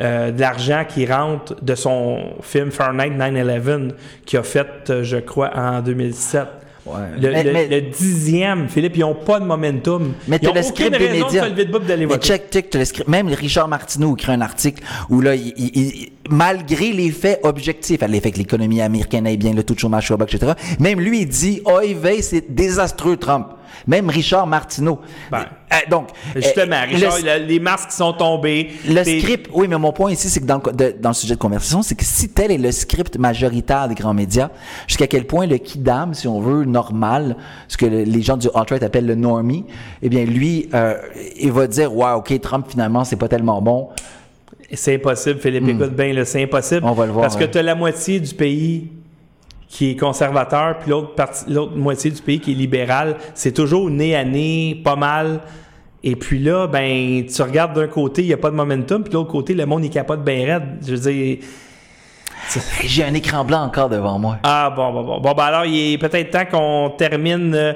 [0.00, 3.94] euh, de l'argent qui rentre de son film Fahrenheit 9-11
[4.24, 6.46] qu'il a fait, euh, je crois, en 2007.
[7.20, 10.14] Le, Mais- le- mais- le dixième, Philippe, ils n'ont pas de momentum.
[10.26, 11.48] Mais ils t'as n'ont le script des médias.
[11.48, 12.26] de d'aller voter.
[12.26, 13.08] check, check, le script.
[13.08, 18.00] Même Richard Martineau écrit un article où là, il- il- il- malgré les faits objectifs,
[18.08, 20.52] les faits que l'économie américaine aille bien, le taux de chômage soit bas, etc.
[20.80, 21.80] Même lui, il dit, oh,
[22.20, 23.46] c'est désastreux, Trump.
[23.86, 25.00] Même Richard Martineau.
[25.30, 28.70] Ben, Euh, donc, Justement, euh, Richard, le- les masques sont tombés.
[28.88, 31.34] Le script, oui, mais mon point ici, c'est que dans, le- de- dans le sujet
[31.34, 34.48] de conversation, c'est que si tel est le script majoritaire des grands médias,
[34.86, 37.36] jusqu'à quel point le kidam, si on veut, normal,
[37.68, 39.66] ce que le- les gens du alt-right appellent le normie,
[40.00, 40.94] eh bien, lui, euh,
[41.38, 43.90] il va dire, ouais, ok, Trump, finalement, c'est pas tellement bon.
[44.72, 45.68] C'est impossible, Philippe.
[45.68, 46.80] Écoute bien, c'est impossible.
[46.84, 48.88] On va le voir, Parce que tu as la moitié du pays
[49.68, 53.16] qui est conservateur, puis l'autre partie- l'autre moitié du pays qui est libéral.
[53.34, 55.40] C'est toujours nez à nez, pas mal.
[56.02, 59.10] Et puis là, ben, tu regardes d'un côté, il n'y a pas de momentum, puis
[59.12, 60.78] de l'autre côté, le monde est capote bien raide.
[60.86, 61.38] Je veux dire.
[62.84, 64.38] J'ai un écran blanc encore devant moi.
[64.42, 65.20] Ah, bon, bon, bon.
[65.20, 67.72] Bon, ben alors, il est peut-être temps qu'on termine euh,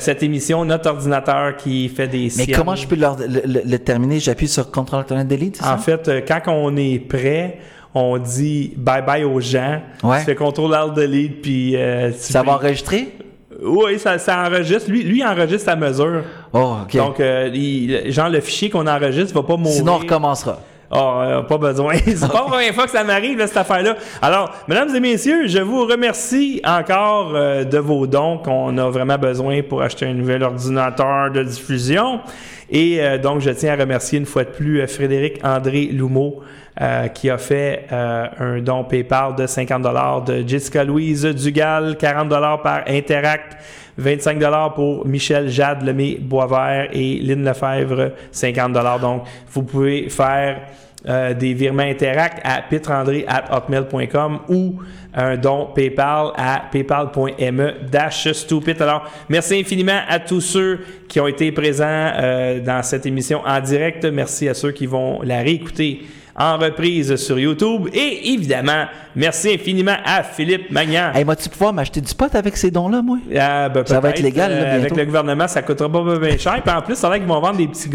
[0.00, 0.64] cette émission.
[0.64, 3.06] Notre ordinateur qui fait des Mais comment je peux le,
[3.44, 4.18] le- le terminer?
[4.18, 5.74] J'appuie sur Ctrl Alt Delete, ça?
[5.74, 7.58] En fait, euh, quand on est prêt,
[7.96, 9.80] on dit bye bye aux gens.
[10.02, 10.18] Ouais.
[10.20, 13.08] Tu fais contrôle alt delete puis euh, tu ça va enregistrer?
[13.62, 14.90] Oui, ça, ça enregistre.
[14.90, 16.22] Lui, lui il enregistre à mesure.
[16.52, 16.94] Oh, OK.
[16.96, 19.72] Donc, euh, il- genre, le fichier qu'on enregistre va pas mourir.
[19.78, 20.60] Sinon, on recommencera.
[20.90, 21.94] Ah, euh, pas besoin.
[22.06, 23.96] C'est pas la première fois que ça m'arrive, cette affaire-là.
[24.22, 29.18] Alors, mesdames et messieurs, je vous remercie encore euh, de vos dons qu'on a vraiment
[29.18, 32.20] besoin pour acheter un nouvel ordinateur de diffusion.
[32.70, 36.42] Et euh, donc, je tiens à remercier une fois de plus euh, Frédéric André Loumeau
[36.80, 42.28] euh, qui a fait euh, un don PayPal de 50 de Jessica Louise Dugal, 40
[42.62, 43.56] par Interact.
[43.98, 50.60] 25 pour Michel Jade Lemay Boisvert et Lynn Lefebvre 50 Donc vous pouvez faire
[51.08, 54.76] euh, des virements Interact à pitrandré@hotmail.com ou
[55.14, 58.80] un don PayPal à paypal.me dash stupid.
[58.82, 63.60] Alors merci infiniment à tous ceux qui ont été présents euh, dans cette émission en
[63.60, 64.04] direct.
[64.04, 66.02] Merci à ceux qui vont la réécouter
[66.38, 67.88] en reprise sur YouTube.
[67.94, 68.84] Et évidemment,
[69.14, 71.12] merci infiniment à Philippe Magnan.
[71.14, 73.18] Hey, vas-tu pouvoir m'acheter du pot avec ces dons-là, moi?
[73.38, 76.36] Ah, ben, Ça va être légal, là, euh, avec le gouvernement, ça coûtera pas bien
[76.36, 76.60] cher.
[76.62, 77.88] Puis en plus, c'est vrai qu'ils vont vendre des petits